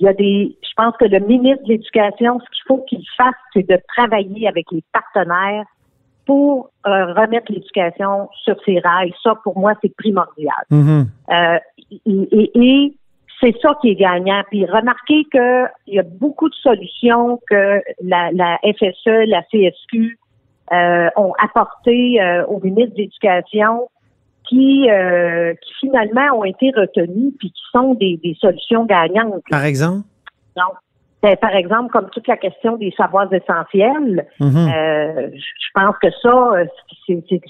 Il 0.00 0.06
y 0.06 0.08
a 0.08 0.12
des. 0.12 0.56
Je 0.62 0.72
pense 0.76 0.94
que 0.98 1.04
le 1.04 1.20
ministre 1.20 1.62
de 1.64 1.68
l'Éducation, 1.68 2.40
ce 2.40 2.44
qu'il 2.50 2.64
faut 2.66 2.84
qu'il 2.88 3.04
fasse, 3.16 3.34
c'est 3.52 3.68
de 3.68 3.78
travailler 3.96 4.48
avec 4.48 4.66
les 4.72 4.82
partenaires 4.92 5.64
pour 6.26 6.70
euh, 6.86 7.12
remettre 7.12 7.52
l'éducation 7.52 8.28
sur 8.42 8.56
ses 8.64 8.80
rails. 8.80 9.12
Ça, 9.22 9.34
pour 9.44 9.58
moi, 9.58 9.74
c'est 9.82 9.94
primordial. 9.96 10.64
Mhm. 10.70 11.06
Euh, 11.30 11.58
et, 12.06 12.50
et 12.54 12.96
c'est 13.40 13.54
ça 13.60 13.76
qui 13.80 13.90
est 13.90 13.94
gagnant. 13.96 14.42
Puis 14.50 14.64
remarquez 14.66 15.24
qu'il 15.30 15.94
y 15.94 15.98
a 15.98 16.02
beaucoup 16.02 16.48
de 16.48 16.54
solutions 16.54 17.40
que 17.48 17.80
la, 18.02 18.30
la 18.32 18.58
FSE, 18.62 19.26
la 19.26 19.42
CSQ 19.50 20.18
euh, 20.72 21.08
ont 21.16 21.32
apportées 21.38 22.20
euh, 22.20 22.44
au 22.46 22.60
ministre 22.60 22.94
de 22.94 23.02
l'Éducation 23.02 23.88
qui, 24.48 24.88
euh, 24.90 25.54
qui 25.54 25.74
finalement 25.80 26.38
ont 26.38 26.44
été 26.44 26.70
retenues 26.76 27.32
puis 27.38 27.50
qui 27.50 27.62
sont 27.72 27.94
des, 27.94 28.18
des 28.22 28.34
solutions 28.40 28.84
gagnantes. 28.84 29.42
Par 29.50 29.64
exemple? 29.64 30.06
Donc, 30.56 30.74
ben, 31.22 31.36
par 31.36 31.56
exemple, 31.56 31.90
comme 31.90 32.10
toute 32.10 32.28
la 32.28 32.36
question 32.36 32.76
des 32.76 32.92
savoirs 32.96 33.32
essentiels, 33.32 34.26
Mhm. 34.40 34.68
euh, 34.68 35.30
je 35.32 35.68
pense 35.74 35.96
que 36.02 36.10
ça, 36.22 36.52
euh, 36.52 36.66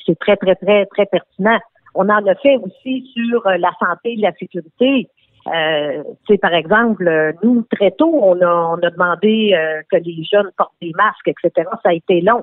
c'est 0.06 0.18
très, 0.20 0.36
très, 0.36 0.54
très, 0.54 0.86
très 0.86 1.06
pertinent. 1.06 1.58
On 1.96 2.08
en 2.08 2.24
a 2.26 2.34
fait 2.36 2.56
aussi 2.56 3.10
sur 3.12 3.46
euh, 3.46 3.56
la 3.58 3.70
santé 3.80 4.12
et 4.12 4.16
la 4.16 4.32
sécurité. 4.32 5.08
Euh, 5.46 6.02
tu 6.26 6.34
sais, 6.34 6.38
par 6.38 6.54
exemple, 6.54 7.06
euh, 7.06 7.32
nous, 7.42 7.64
très 7.70 7.90
tôt, 7.90 8.10
on 8.22 8.40
a, 8.40 8.76
on 8.76 8.82
a 8.82 8.90
demandé 8.90 9.52
euh, 9.54 9.82
que 9.90 9.96
les 10.02 10.24
jeunes 10.32 10.50
portent 10.56 10.72
des 10.80 10.92
masques, 10.96 11.28
etc. 11.28 11.68
Ça 11.82 11.90
a 11.90 11.94
été 11.94 12.20
long. 12.20 12.42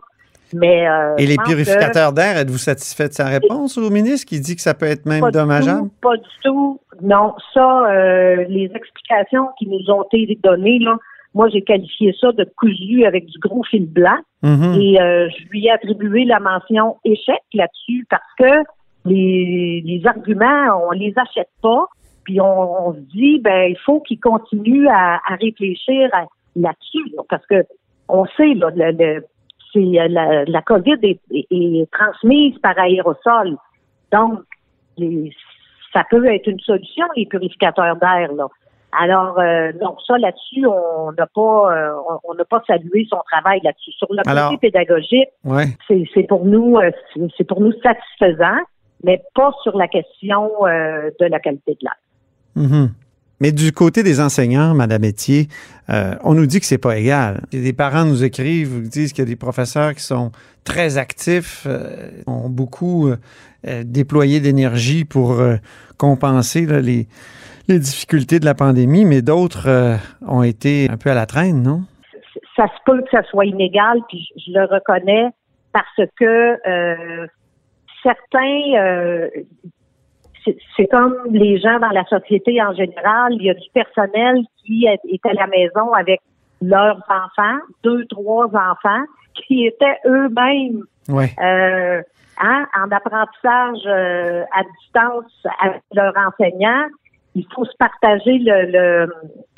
Mais, 0.54 0.88
euh, 0.88 1.16
Et 1.18 1.26
les 1.26 1.38
que 1.38 1.44
purificateurs 1.44 2.14
d'air, 2.14 2.38
êtes-vous 2.38 2.58
satisfait 2.58 3.08
de 3.08 3.14
sa 3.14 3.26
réponse 3.26 3.78
au 3.78 3.90
ministre 3.90 4.28
qui 4.28 4.40
dit 4.40 4.56
que 4.56 4.62
ça 4.62 4.74
peut 4.74 4.86
être 4.86 5.06
même 5.06 5.22
pas 5.22 5.32
du 5.32 5.38
dommageable? 5.38 5.90
tout, 5.90 5.92
pas 6.02 6.18
du 6.18 6.30
tout. 6.44 6.80
Non, 7.02 7.34
ça, 7.54 7.90
euh, 7.90 8.46
les 8.50 8.70
explications 8.76 9.48
qui 9.58 9.68
nous 9.68 9.90
ont 9.90 10.04
été 10.12 10.38
données, 10.44 10.80
là, 10.80 10.98
moi, 11.34 11.48
j'ai 11.50 11.62
qualifié 11.62 12.14
ça 12.20 12.32
de 12.34 12.46
cousu 12.58 13.06
avec 13.06 13.26
du 13.26 13.40
gros 13.40 13.64
fil 13.64 13.88
blanc. 13.88 14.18
Mhm. 14.44 14.80
Et 14.80 15.02
euh, 15.02 15.30
je 15.30 15.50
lui 15.50 15.66
ai 15.66 15.72
attribué 15.72 16.26
la 16.26 16.40
mention 16.40 16.98
échec 17.06 17.42
là-dessus 17.54 18.06
parce 18.10 18.24
que 18.38 18.70
les, 19.06 19.82
les 19.86 20.02
arguments, 20.06 20.88
on 20.88 20.92
les 20.92 21.14
achète 21.16 21.50
pas. 21.62 21.86
Puis 22.24 22.40
on, 22.42 22.88
on 22.88 22.94
se 22.94 23.00
dit, 23.00 23.40
ben 23.40 23.70
il 23.72 23.78
faut 23.86 24.00
qu'il 24.02 24.20
continue 24.20 24.88
à, 24.88 25.20
à 25.28 25.36
réfléchir 25.40 26.10
à- 26.14 26.26
là-dessus, 26.56 27.10
là, 27.16 27.24
parce 27.30 27.46
que 27.48 27.64
on 28.10 28.26
sait 28.38 28.54
là, 28.56 28.70
le, 28.76 28.92
le- 28.92 29.26
c'est 29.74 29.80
euh, 30.00 30.08
la, 30.10 30.44
la 30.46 30.62
COVID 30.62 30.98
est, 31.02 31.20
est- 31.32 31.48
est 31.52 31.90
transmise 31.92 32.58
par 32.60 32.78
aérosol, 32.78 33.56
donc 34.12 34.40
les- 34.98 35.32
ça 35.94 36.04
peut 36.10 36.26
être 36.26 36.48
une 36.48 36.60
solution 36.60 37.06
les 37.16 37.26
purificateurs 37.26 37.96
d'air 37.98 38.32
là. 38.34 38.48
Alors 38.92 39.40
euh, 39.40 39.72
non, 39.82 39.96
ça 40.06 40.18
là-dessus 40.18 40.66
on 40.68 41.14
n'a 41.14 41.26
pas 41.28 41.74
euh, 41.78 41.94
on- 42.26 42.34
n'a 42.34 42.44
pas 42.46 42.62
salué 42.68 43.08
son 43.10 43.20
travail 43.32 43.62
là-dessus. 43.64 43.92
Sur 43.94 44.08
le 44.12 44.22
côté 44.50 44.58
pédagogique, 44.70 45.30
Ouais. 45.46 45.66
c'est 45.88 46.04
c'est 46.14 46.24
pour 46.28 46.44
nous 46.46 46.78
euh, 46.78 46.92
c'est- 47.14 47.22
c'est 47.38 47.44
pour 47.48 47.62
nous 47.62 47.72
satisfaisant, 47.82 48.60
mais 49.06 49.22
pas 49.34 49.52
sur 49.64 49.78
la 49.78 49.88
question 49.88 50.52
euh, 50.68 51.10
de 51.22 51.26
la 51.28 51.40
qualité 51.40 51.72
de 51.74 51.80
l'air. 51.84 51.96
Mhm. 52.56 52.92
Mais 53.40 53.52
du 53.52 53.72
côté 53.72 54.04
des 54.04 54.20
enseignants, 54.22 54.76
Madame 54.76 55.04
Etier, 55.04 55.48
euh, 55.90 56.14
on 56.24 56.36
nous 56.36 56.46
dit 56.46 56.60
que 56.60 56.66
c'est 56.68 56.78
pas 56.78 56.98
égal. 56.98 57.42
Des 57.52 57.74
parents 57.74 58.06
nous 58.06 58.24
écrivent, 58.24 58.82
nous 58.84 58.88
disent 58.88 59.14
qu'il 59.14 59.24
y 59.24 59.28
a 59.28 59.30
des 59.30 59.36
professeurs 59.36 59.96
qui 59.96 60.04
sont 60.04 60.32
très 60.64 61.00
actifs, 61.00 61.64
euh, 61.66 62.12
ont 62.28 62.50
beaucoup 62.50 63.08
euh, 63.08 63.18
euh, 63.68 63.84
déployé 63.84 64.42
d'énergie 64.42 65.06
pour 65.06 65.40
euh, 65.40 65.56
compenser 65.98 66.68
là, 66.68 66.82
les, 66.82 67.08
les 67.68 67.80
difficultés 67.80 68.40
de 68.40 68.46
la 68.46 68.54
pandémie, 68.54 69.06
mais 69.06 69.24
d'autres 69.24 69.68
euh, 69.68 69.96
ont 70.28 70.44
été 70.44 70.88
un 70.92 70.98
peu 70.98 71.10
à 71.10 71.16
la 71.16 71.26
traîne, 71.26 71.64
non? 71.64 71.84
ça 72.56 72.68
se 72.68 72.84
peut 72.86 73.02
que 73.02 73.10
ça 73.12 73.24
soit 73.24 73.46
inégal, 73.46 74.00
puis 74.10 74.28
je, 74.36 74.44
je 74.46 74.52
le 74.52 74.66
reconnais 74.66 75.30
parce 75.74 76.10
que 76.20 76.58
euh, 76.68 77.28
certains, 78.04 78.62
euh, 78.76 79.30
c'est- 80.46 80.88
comme 80.88 81.16
les 81.32 81.60
gens 81.60 81.80
dans 81.80 81.90
la 81.90 82.04
société 82.06 82.62
en 82.62 82.74
général, 82.74 83.34
il 83.34 83.44
y 83.44 83.50
a 83.50 83.54
du 83.54 83.70
personnel 83.74 84.44
qui 84.64 84.86
est, 84.86 85.26
à 85.26 85.34
la 85.34 85.48
maison 85.48 85.92
avec 85.94 86.20
leurs 86.62 86.98
enfants, 87.10 87.60
deux, 87.84 88.06
trois 88.08 88.46
enfants, 88.48 89.04
qui 89.34 89.66
étaient 89.66 89.98
eux-mêmes 90.06 90.84
euh, 91.42 92.02
hein, 92.40 92.66
en 92.78 92.92
apprentissage 92.92 93.80
euh, 93.88 94.44
à 94.54 94.64
distance 94.64 95.48
avec 95.62 95.82
leurs 95.94 96.14
enseignants. 96.18 96.88
Il 97.36 97.46
faut 97.54 97.66
se 97.66 97.76
partager 97.78 98.38
le, 98.40 98.72
le, 98.72 99.14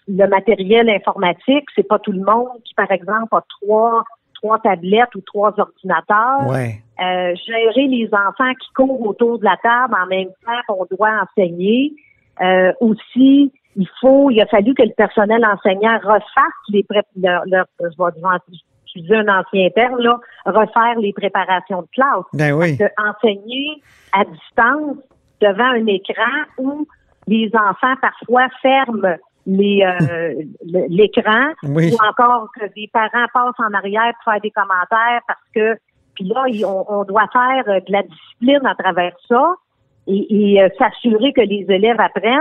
le 0.08 0.28
matériel 0.28 0.89
informatique. 0.89 1.65
C'est 1.76 1.88
pas 1.88 2.00
tout 2.00 2.12
le 2.12 2.24
monde 2.24 2.50
qui, 2.63 2.74
par 2.76 2.91
exemple, 2.91 3.34
a 3.36 3.43
trois 3.62 4.04
trois 4.43 4.60
tablettes 4.60 5.15
ou 5.15 5.21
trois 5.21 5.53
ordinateurs. 5.58 6.47
Ouais. 6.49 6.82
Euh, 6.99 7.34
gérer 7.47 7.88
les 7.88 8.08
enfants 8.13 8.53
qui 8.62 8.67
courent 8.75 9.08
autour 9.08 9.39
de 9.39 9.45
la 9.45 9.58
table 9.63 9.95
en 9.99 10.06
même 10.08 10.27
temps 10.45 10.62
qu'on 10.67 10.86
doit 10.95 11.23
enseigner. 11.23 11.93
Euh, 12.41 12.71
aussi, 12.82 13.51
il 13.75 13.88
faut, 13.99 14.29
il 14.29 14.39
a 14.41 14.45
fallu 14.45 14.73
que 14.75 14.84
le 14.84 14.93
personnel 14.95 15.43
enseignant 15.45 15.97
refasse 16.03 16.62
les 16.69 16.84
pré 16.84 17.01
leur, 17.19 17.43
leur- 17.47 17.65
je 17.79 19.01
vais 19.10 19.17
un 19.17 19.39
ancien 19.39 19.69
terme, 19.71 19.97
là, 19.99 20.19
refaire 20.45 20.99
les 20.99 21.13
préparations 21.13 21.82
de 21.82 21.88
classe. 21.93 22.25
Ben 22.34 22.53
oui. 22.53 22.77
Enseigner 22.97 23.82
à 24.12 24.23
distance 24.25 24.97
devant 25.41 25.63
un 25.63 25.88
écran 25.88 26.43
où 26.60 26.88
les 27.27 27.49
enfants 27.56 27.95
parfois 28.01 28.47
ferment 28.62 29.15
les 29.45 29.84
euh, 29.84 30.41
l'écran 30.89 31.51
Oui. 31.63 31.91
ou 31.91 32.08
encore 32.08 32.49
que 32.58 32.65
des 32.75 32.89
parents 32.93 33.27
passent 33.34 33.60
en 33.60 33.73
arrière 33.73 34.13
pour 34.23 34.34
faire 34.34 34.41
des 34.41 34.51
commentaires 34.51 35.21
parce 35.27 35.39
que 35.53 35.77
puis 36.15 36.25
là 36.25 36.45
on, 36.67 36.86
on 36.88 37.03
doit 37.03 37.27
faire 37.34 37.63
euh, 37.67 37.79
de 37.82 37.91
la 37.91 38.03
discipline 38.03 38.65
à 38.65 38.75
travers 38.75 39.13
ça 39.27 39.56
et, 40.08 40.53
et, 40.53 40.63
euh, 40.63 40.69
s'assurer 40.77 41.34
que 41.34 41.41
les 41.41 41.65
élèves 41.67 41.99
apprennent 41.99 42.39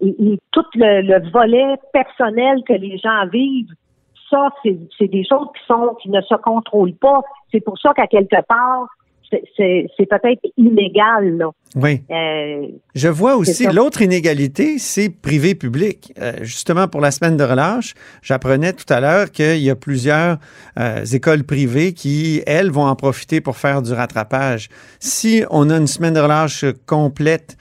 et, 0.00 0.14
et 0.32 0.38
tout 0.52 0.64
le, 0.74 1.00
le 1.02 1.30
volet 1.30 1.74
personnel 1.92 2.62
que 2.66 2.74
les 2.74 2.98
gens 2.98 3.26
vivent 3.32 3.72
ça 4.30 4.50
c'est 4.62 5.08
des 5.08 5.24
choses 5.24 5.48
qui 5.58 5.66
sont 5.66 5.96
qui 6.00 6.10
ne 6.10 6.20
se 6.20 6.34
contrôlent 6.36 6.96
pas 6.96 7.20
c'est 7.50 7.60
pour 7.60 7.78
ça 7.78 7.92
qu'à 7.94 8.06
quelque 8.06 8.40
part 8.46 8.86
c'est- 9.56 10.06
peut-être 10.08 10.40
inégal 10.56 11.36
là. 11.36 11.50
Oui. 11.76 12.02
Euh, 12.10 12.66
Je 12.94 13.08
vois 13.08 13.36
aussi 13.36 13.66
l'autre 13.66 14.00
inégalité, 14.02 14.78
c'est 14.78 15.10
privé-public. 15.10 16.14
Euh, 16.18 16.32
justement, 16.42 16.88
pour 16.88 17.00
la 17.00 17.10
semaine 17.10 17.36
de 17.36 17.44
relâche, 17.44 17.94
j'apprenais 18.22 18.72
tout 18.72 18.90
à 18.92 19.00
l'heure 19.00 19.30
qu'il 19.30 19.58
y 19.58 19.68
a 19.70 19.76
plusieurs 19.76 20.38
euh, 20.78 21.04
écoles 21.04 21.44
privées 21.44 21.92
qui, 21.92 22.42
elles, 22.46 22.70
vont 22.70 22.86
en 22.86 22.96
profiter 22.96 23.40
pour 23.40 23.56
faire 23.56 23.82
du 23.82 23.92
rattrapage. 23.92 24.68
Si 24.98 25.44
on 25.50 25.68
a 25.70 25.76
une 25.76 25.86
semaine 25.86 26.14
de 26.14 26.20
relâche 26.20 26.64
complète 26.86 27.56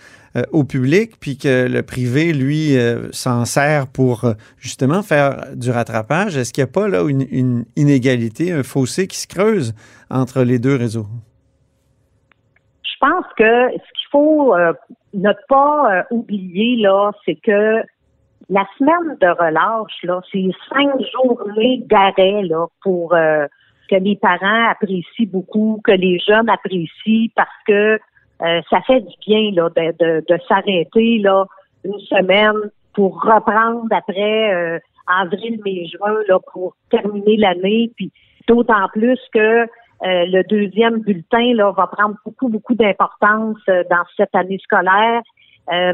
au 0.52 0.64
public, 0.64 1.14
puis 1.20 1.36
que 1.38 1.68
le 1.68 1.82
privé, 1.82 2.32
lui, 2.32 2.78
euh, 2.78 3.08
s'en 3.12 3.44
sert 3.46 3.88
pour 3.88 4.32
justement 4.60 5.02
faire 5.02 5.48
du 5.56 5.72
rattrapage, 5.72 6.38
est-ce 6.38 6.54
qu'il 6.54 6.64
n'y 6.64 6.70
a 6.70 6.72
pas 6.72 6.88
là 6.88 7.04
une, 7.08 7.26
une 7.32 7.66
inégalité, 7.76 8.52
un 8.52 8.62
fossé 8.62 9.08
qui 9.08 9.18
se 9.18 9.26
creuse 9.28 9.74
entre 10.12 10.44
les 10.44 10.60
deux 10.60 10.76
réseaux? 10.76 11.08
Je 13.00 13.08
pense 13.08 13.26
que 13.38 13.72
ce 13.72 13.78
qu'il 13.78 14.10
faut 14.12 14.56
euh, 14.56 14.74
ne 15.14 15.32
pas 15.48 16.00
euh, 16.00 16.04
oublier 16.12 16.78
là, 16.78 17.12
c'est 17.26 17.36
que 17.36 17.84
la 18.50 18.66
semaine 18.78 19.18
de 19.20 19.28
relâche 19.28 20.04
là, 20.04 20.22
c'est 20.32 20.50
cinq 20.70 20.92
journées 21.14 21.84
d'arrêt 21.86 22.44
là 22.44 22.66
pour 22.82 23.14
euh, 23.14 23.46
que 23.90 23.96
les 23.96 24.16
parents 24.16 24.70
apprécient 24.70 25.28
beaucoup, 25.32 25.82
que 25.84 25.92
les 25.92 26.20
jeunes 26.20 26.50
apprécient 26.50 27.30
parce 27.36 27.50
que 27.68 28.00
euh, 28.42 28.62
ça 28.70 28.82
fait 28.82 29.02
du 29.02 29.16
bien 29.26 29.52
là 29.54 29.70
de, 29.70 29.92
de, 30.00 30.26
de 30.28 30.40
s'arrêter 30.48 31.20
là 31.20 31.46
une 31.84 32.00
semaine 32.00 32.72
pour 32.94 33.22
reprendre 33.22 33.88
après 33.92 34.54
euh, 34.54 34.80
avril, 35.08 35.60
mai, 35.64 35.86
juin 35.88 36.16
là 36.28 36.40
pour 36.52 36.76
terminer 36.90 37.38
l'année. 37.38 37.92
Puis 37.96 38.12
d'autant 38.48 38.88
plus 38.94 39.20
que 39.34 39.68
euh, 40.04 40.26
le 40.28 40.44
deuxième 40.44 41.00
bulletin 41.00 41.54
là, 41.56 41.72
va 41.72 41.88
prendre 41.88 42.16
beaucoup, 42.24 42.50
beaucoup 42.50 42.76
d'importance 42.76 43.58
euh, 43.68 43.84
dans 43.90 44.04
cette 44.16 44.34
année 44.36 44.60
scolaire. 44.60 45.22
Euh, 45.72 45.94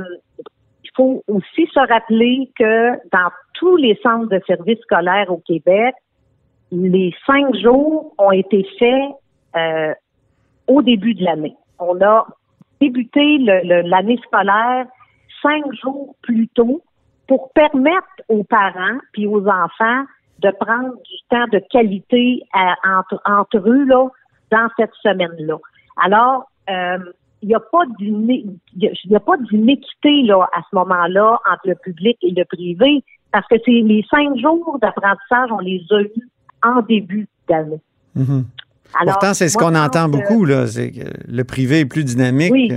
il 0.83 0.89
faut 0.95 1.23
aussi 1.27 1.67
se 1.73 1.79
rappeler 1.79 2.51
que 2.57 2.91
dans 3.11 3.31
tous 3.53 3.77
les 3.77 3.97
centres 4.03 4.27
de 4.27 4.41
services 4.45 4.79
scolaires 4.81 5.31
au 5.31 5.37
Québec, 5.37 5.95
les 6.71 7.13
cinq 7.25 7.55
jours 7.55 8.13
ont 8.17 8.31
été 8.31 8.67
faits 8.77 9.11
au 10.67 10.81
début 10.81 11.13
de 11.13 11.23
l'année. 11.23 11.55
On 11.79 11.99
a 12.01 12.25
débuté 12.81 13.37
l'année 13.37 14.19
scolaire 14.25 14.85
cinq 15.41 15.63
jours 15.81 16.15
plus 16.21 16.47
tôt 16.49 16.81
pour 17.27 17.51
permettre 17.53 18.07
aux 18.27 18.43
parents 18.43 18.97
puis 19.13 19.27
aux 19.27 19.47
enfants 19.47 20.03
de 20.43 20.51
prendre 20.59 20.93
du 20.93 21.17
temps 21.29 21.45
de 21.51 21.59
qualité 21.71 22.41
à- 22.53 22.75
entre, 22.99 23.21
entre 23.25 23.57
eux 23.69 23.85
là, 23.85 24.07
dans 24.51 24.67
cette 24.77 24.93
semaine-là. 25.01 25.55
Alors, 26.03 26.49
euh, 26.69 26.97
il 27.41 27.49
n'y 27.49 27.55
a 27.55 27.59
pas 27.59 27.83
il 27.99 28.59
a- 28.85 29.37
d'inéquité 29.51 30.23
là 30.23 30.47
à 30.53 30.61
ce 30.69 30.75
moment-là 30.75 31.39
entre 31.51 31.67
le 31.67 31.75
public 31.75 32.17
et 32.21 32.31
le 32.31 32.45
privé 32.45 33.03
parce 33.31 33.47
que 33.47 33.55
c'est 33.65 33.71
les 33.71 34.05
cinq 34.09 34.37
jours 34.37 34.77
d'apprentissage, 34.81 35.49
on 35.51 35.59
les 35.59 35.83
a 35.91 36.01
eus 36.01 36.29
en 36.63 36.81
début 36.81 37.27
d'année. 37.49 37.81
Mhm. 38.15 38.45
Alors, 38.99 39.15
Pourtant, 39.15 39.33
c'est 39.33 39.49
ce 39.49 39.57
qu'on 39.57 39.73
entend 39.73 40.05
que- 40.05 40.11
beaucoup, 40.17 40.45
là. 40.45 40.67
C'est 40.67 40.91
que 40.91 41.01
le 41.27 41.43
privé 41.43 41.79
est 41.79 41.85
plus 41.85 42.03
dynamique 42.05 42.51
Oui, 42.51 42.71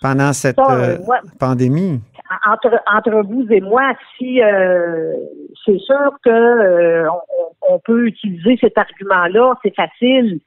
pendant 0.00 0.32
cette 0.32 0.54
ça, 0.54 0.70
euh, 0.70 0.96
euh, 0.96 0.98
moi- 1.04 1.18
pandémie. 1.40 2.00
Entre, 2.46 2.80
entre 2.86 3.22
vous 3.22 3.46
et 3.50 3.60
moi, 3.60 3.92
si 4.16 4.42
euh, 4.42 5.14
c'est 5.64 5.78
sûr 5.78 6.12
que 6.24 6.30
euh, 6.30 7.08
on, 7.10 7.74
on 7.74 7.78
peut 7.78 8.06
utiliser 8.06 8.56
cet 8.60 8.78
argument-là, 8.78 9.54
c'est 9.62 9.74
facile, 9.74 10.40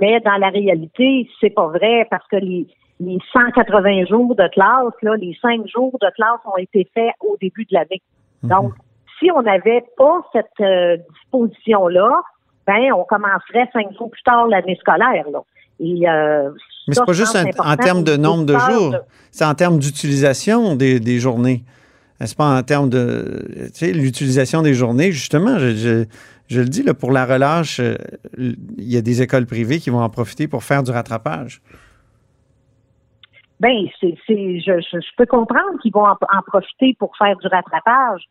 mais 0.00 0.20
dans 0.20 0.36
la 0.36 0.48
réalité, 0.48 1.28
c'est 1.40 1.50
pas 1.50 1.68
vrai 1.68 2.06
parce 2.10 2.26
que 2.28 2.36
les, 2.36 2.66
les 3.00 3.18
180 3.32 4.06
jours 4.06 4.34
de 4.34 4.48
classe, 4.48 4.94
là, 5.02 5.16
les 5.16 5.36
5 5.40 5.66
jours 5.66 5.96
de 6.00 6.10
classe 6.14 6.40
ont 6.44 6.58
été 6.58 6.88
faits 6.94 7.12
au 7.20 7.36
début 7.40 7.64
de 7.64 7.74
l'année. 7.74 8.02
Mhm. 8.42 8.50
Donc, 8.50 8.72
si 9.18 9.30
on 9.30 9.42
n'avait 9.42 9.84
pas 9.96 10.22
cette 10.32 10.60
euh, 10.60 10.96
disposition-là, 10.96 12.10
ben 12.66 12.92
on 12.94 13.04
commencerait 13.04 13.68
cinq 13.72 13.92
jours 13.96 14.10
plus 14.10 14.22
tard 14.22 14.46
l'année 14.48 14.76
scolaire. 14.76 15.28
Là. 15.30 15.40
Et, 15.80 16.08
euh, 16.08 16.50
Mais 16.86 16.94
c'est 16.94 17.04
pas 17.04 17.12
juste 17.12 17.36
en, 17.58 17.76
termes 17.76 18.04
de 18.04 18.16
nombre 18.16 18.44
de 18.44 18.58
jours, 18.58 18.90
de- 18.90 19.00
c'est 19.30 19.44
en 19.44 19.54
termes 19.54 19.78
d'utilisation 19.78 20.76
des, 20.76 21.00
des 21.00 21.18
journées. 21.18 21.64
C'est 22.20 22.36
pas 22.36 22.58
en 22.58 22.62
termes 22.62 22.88
de, 22.90 23.42
tu 23.66 23.70
sais, 23.74 23.92
l'utilisation 23.92 24.62
des 24.62 24.74
journées? 24.74 25.10
Justement, 25.12 25.58
je, 25.58 25.74
je, 25.74 26.04
je 26.48 26.60
le 26.60 26.68
dis, 26.68 26.82
là, 26.82 26.94
pour 26.94 27.10
la 27.10 27.26
relâche, 27.26 27.80
euh, 27.80 27.96
il 28.38 28.56
y 28.78 28.96
a 28.96 29.00
des 29.02 29.20
écoles 29.22 29.46
privées 29.46 29.78
qui 29.78 29.90
vont 29.90 30.00
en 30.00 30.08
profiter 30.10 30.46
pour 30.46 30.62
faire 30.62 30.82
du 30.82 30.90
rattrapage. 30.90 31.60
Ben, 33.60 33.86
c'est, 34.00 34.14
c'est, 34.26 34.60
je, 34.60 34.80
je, 34.80 35.00
je 35.00 35.08
peux 35.16 35.26
comprendre 35.26 35.80
qu'ils 35.82 35.92
vont 35.92 36.04
en, 36.06 36.12
en 36.12 36.42
profiter 36.46 36.94
pour 36.98 37.16
faire 37.16 37.36
du 37.36 37.46
rattrapage, 37.46 38.24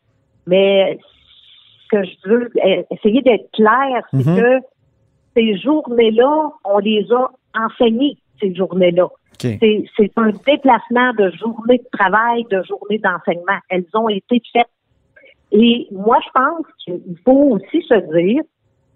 mais 0.46 0.98
ce 1.84 1.96
que 1.96 2.04
je 2.04 2.28
veux 2.28 2.50
euh, 2.64 2.82
essayer 2.90 3.20
d'être 3.22 3.50
clair, 3.52 4.02
c'est 4.12 4.26
Mhm. 4.26 4.36
que 4.36 4.66
ces 5.36 5.58
journées-là, 5.58 6.50
on 6.64 6.78
les 6.78 7.06
a 7.12 7.28
enseignées, 7.58 8.16
ces 8.40 8.54
journées-là. 8.54 9.08
C'est, 9.60 9.84
c'est 9.96 10.12
un 10.16 10.30
déplacement 10.46 11.12
de 11.18 11.30
journée 11.32 11.78
de 11.78 11.88
travail, 11.98 12.44
de 12.50 12.62
journée 12.62 12.98
d'enseignement. 12.98 13.58
Elles 13.68 13.84
ont 13.94 14.08
été 14.08 14.40
faites. 14.52 14.68
Et 15.52 15.86
moi, 15.92 16.18
je 16.24 16.30
pense 16.32 16.66
qu'il 16.84 17.16
faut 17.24 17.50
aussi 17.56 17.82
se 17.82 17.94
dire 18.16 18.42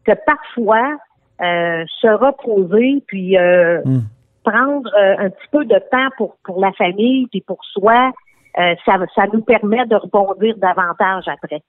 que 0.04 0.12
parfois, 0.26 0.96
euh, 1.40 1.84
se 2.00 2.08
reposer, 2.08 3.02
puis 3.06 3.36
euh, 3.36 3.80
Mm. 3.84 4.00
prendre 4.44 4.90
euh, 4.96 5.16
un 5.18 5.30
petit 5.30 5.48
peu 5.52 5.64
de 5.64 5.78
temps 5.90 6.08
pour, 6.16 6.36
pour 6.44 6.60
la 6.60 6.72
famille, 6.72 7.26
puis 7.28 7.42
pour 7.42 7.62
soi, 7.64 8.10
euh, 8.58 8.74
ça, 8.86 8.96
ça 9.14 9.24
nous 9.32 9.42
permet 9.42 9.84
de 9.86 9.94
rebondir 9.96 10.56
davantage 10.56 11.24
après. 11.28 11.62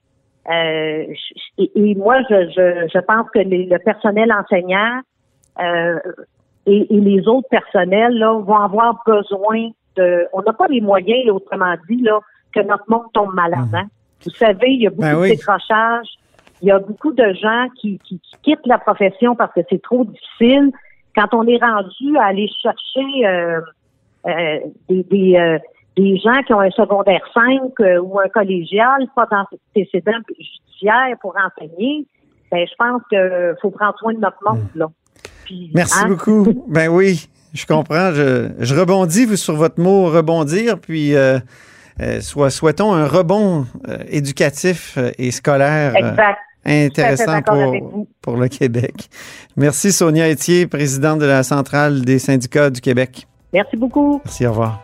Euh, 0.50 1.14
et, 1.58 1.72
et 1.76 1.96
moi, 1.96 2.22
je, 2.30 2.50
je, 2.50 2.90
je 2.94 3.00
pense 3.00 3.30
que 3.32 3.40
les- 3.40 3.66
le 3.66 3.78
personnel 3.80 4.32
enseignant 4.34 5.02
euh, 5.62 6.00
et, 6.72 6.96
et 6.96 7.00
les 7.00 7.28
autres 7.28 7.48
personnels 7.50 8.18
là, 8.18 8.34
vont 8.34 8.58
avoir 8.58 9.02
besoin 9.06 9.70
de. 9.98 10.28
On 10.34 10.42
n'a 10.42 10.54
pas 10.54 10.68
les 10.68 10.82
moyens, 10.82 11.26
là, 11.26 11.34
autrement 11.34 11.74
dit, 11.90 12.02
là, 12.02 12.20
que 12.54 12.62
notre 12.62 12.86
monde 12.88 13.12
tombe 13.14 13.34
malade. 13.34 13.68
hein. 13.74 13.88
Vous 14.24 14.32
savez, 14.32 14.70
il 14.72 14.82
y 14.82 14.88
a 14.88 14.90
beaucoup 14.90 15.02
Ben 15.02 15.16
de 15.16 15.22
oui. 15.22 15.30
décrochage. 15.32 16.08
Il 16.62 16.68
y 16.68 16.72
a 16.72 16.80
beaucoup 16.80 17.14
de 17.14 17.34
gens 17.34 17.68
qui, 17.80 18.00
qui, 18.00 18.20
qui 18.20 18.36
quittent 18.44 18.66
la 18.68 18.78
profession 18.78 19.36
parce 19.36 19.54
que 19.54 19.62
c'est 19.70 19.82
trop 19.82 20.04
difficile. 20.04 20.72
Quand 21.16 21.34
on 21.34 21.48
est 21.48 21.58
rendu 21.58 22.18
à 22.18 22.26
aller 22.26 22.50
chercher 22.62 23.26
euh, 23.28 23.62
euh, 24.28 24.60
des, 24.90 25.04
des, 25.04 25.38
euh, 25.38 25.58
des 25.96 26.18
gens 26.18 26.42
qui 26.46 26.54
ont 26.54 26.60
un 26.60 26.70
secondaire 26.72 27.22
5 27.34 27.62
euh, 27.80 28.00
ou 28.02 28.20
un 28.20 28.28
collégial, 28.28 29.08
pas 29.16 29.26
d'antécédent 29.32 30.20
judiciaire 30.38 31.16
pour 31.22 31.34
enseigner, 31.38 32.06
ben, 32.52 32.68
je 32.68 32.76
pense 32.78 33.02
qu'il 33.10 33.56
faut 33.62 33.72
prendre 33.72 33.98
soin 34.00 34.14
de 34.14 34.20
notre 34.20 34.38
monde. 34.46 34.68
Là. 34.76 34.88
Puis, 35.50 35.72
Merci 35.74 35.96
hein, 36.00 36.10
beaucoup. 36.10 36.64
Ben 36.68 36.90
oui, 36.90 37.28
je 37.56 37.66
comprends. 37.66 38.14
Je, 38.14 38.52
je 38.60 38.76
rebondis 38.76 39.26
vous, 39.26 39.36
sur 39.36 39.56
votre 39.56 39.82
mot 39.82 40.06
rebondir, 40.06 40.78
puis 40.78 41.16
euh, 41.16 41.40
euh, 42.02 42.22
soit, 42.22 42.52
souhaitons 42.52 42.94
un 42.94 43.08
rebond 43.08 43.66
euh, 43.88 43.98
éducatif 44.10 45.00
et 45.18 45.32
scolaire 45.32 45.96
Exact. 45.96 46.38
intéressant 46.64 47.42
pour, 47.42 48.06
pour 48.22 48.38
le 48.38 48.48
Québec. 48.48 49.10
Merci 49.58 49.92
Sonia 49.92 50.30
Etier, 50.30 50.68
présidente 50.68 51.18
de 51.18 51.26
la 51.26 51.42
Centrale 51.42 52.06
des 52.06 52.20
syndicats 52.20 52.70
du 52.70 52.80
Québec. 52.80 53.26
Merci 53.52 53.76
beaucoup. 53.76 54.22
Merci, 54.24 54.46
au 54.46 54.52
revoir. 54.52 54.84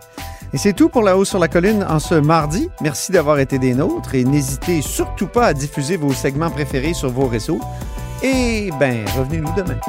Et 0.52 0.58
c'est 0.58 0.74
tout 0.74 0.90
pour 0.90 1.04
La 1.04 1.16
Haut 1.16 1.26
sur 1.26 1.38
la 1.38 1.48
Colline 1.48 1.86
en 1.88 2.00
ce 2.00 2.16
mardi. 2.16 2.70
Merci 2.82 3.12
d'avoir 3.12 3.38
été 3.38 3.60
des 3.60 3.76
nôtres 3.76 4.16
et 4.16 4.24
n'hésitez 4.24 4.82
surtout 4.82 5.28
pas 5.28 5.46
à 5.46 5.54
diffuser 5.54 5.96
vos 5.96 6.14
segments 6.14 6.50
préférés 6.50 6.96
sur 6.96 7.12
vos 7.12 7.28
réseaux. 7.28 7.60
Et 8.24 8.72
ben, 8.80 9.06
revenez-nous 9.16 9.54
demain. 9.56 9.80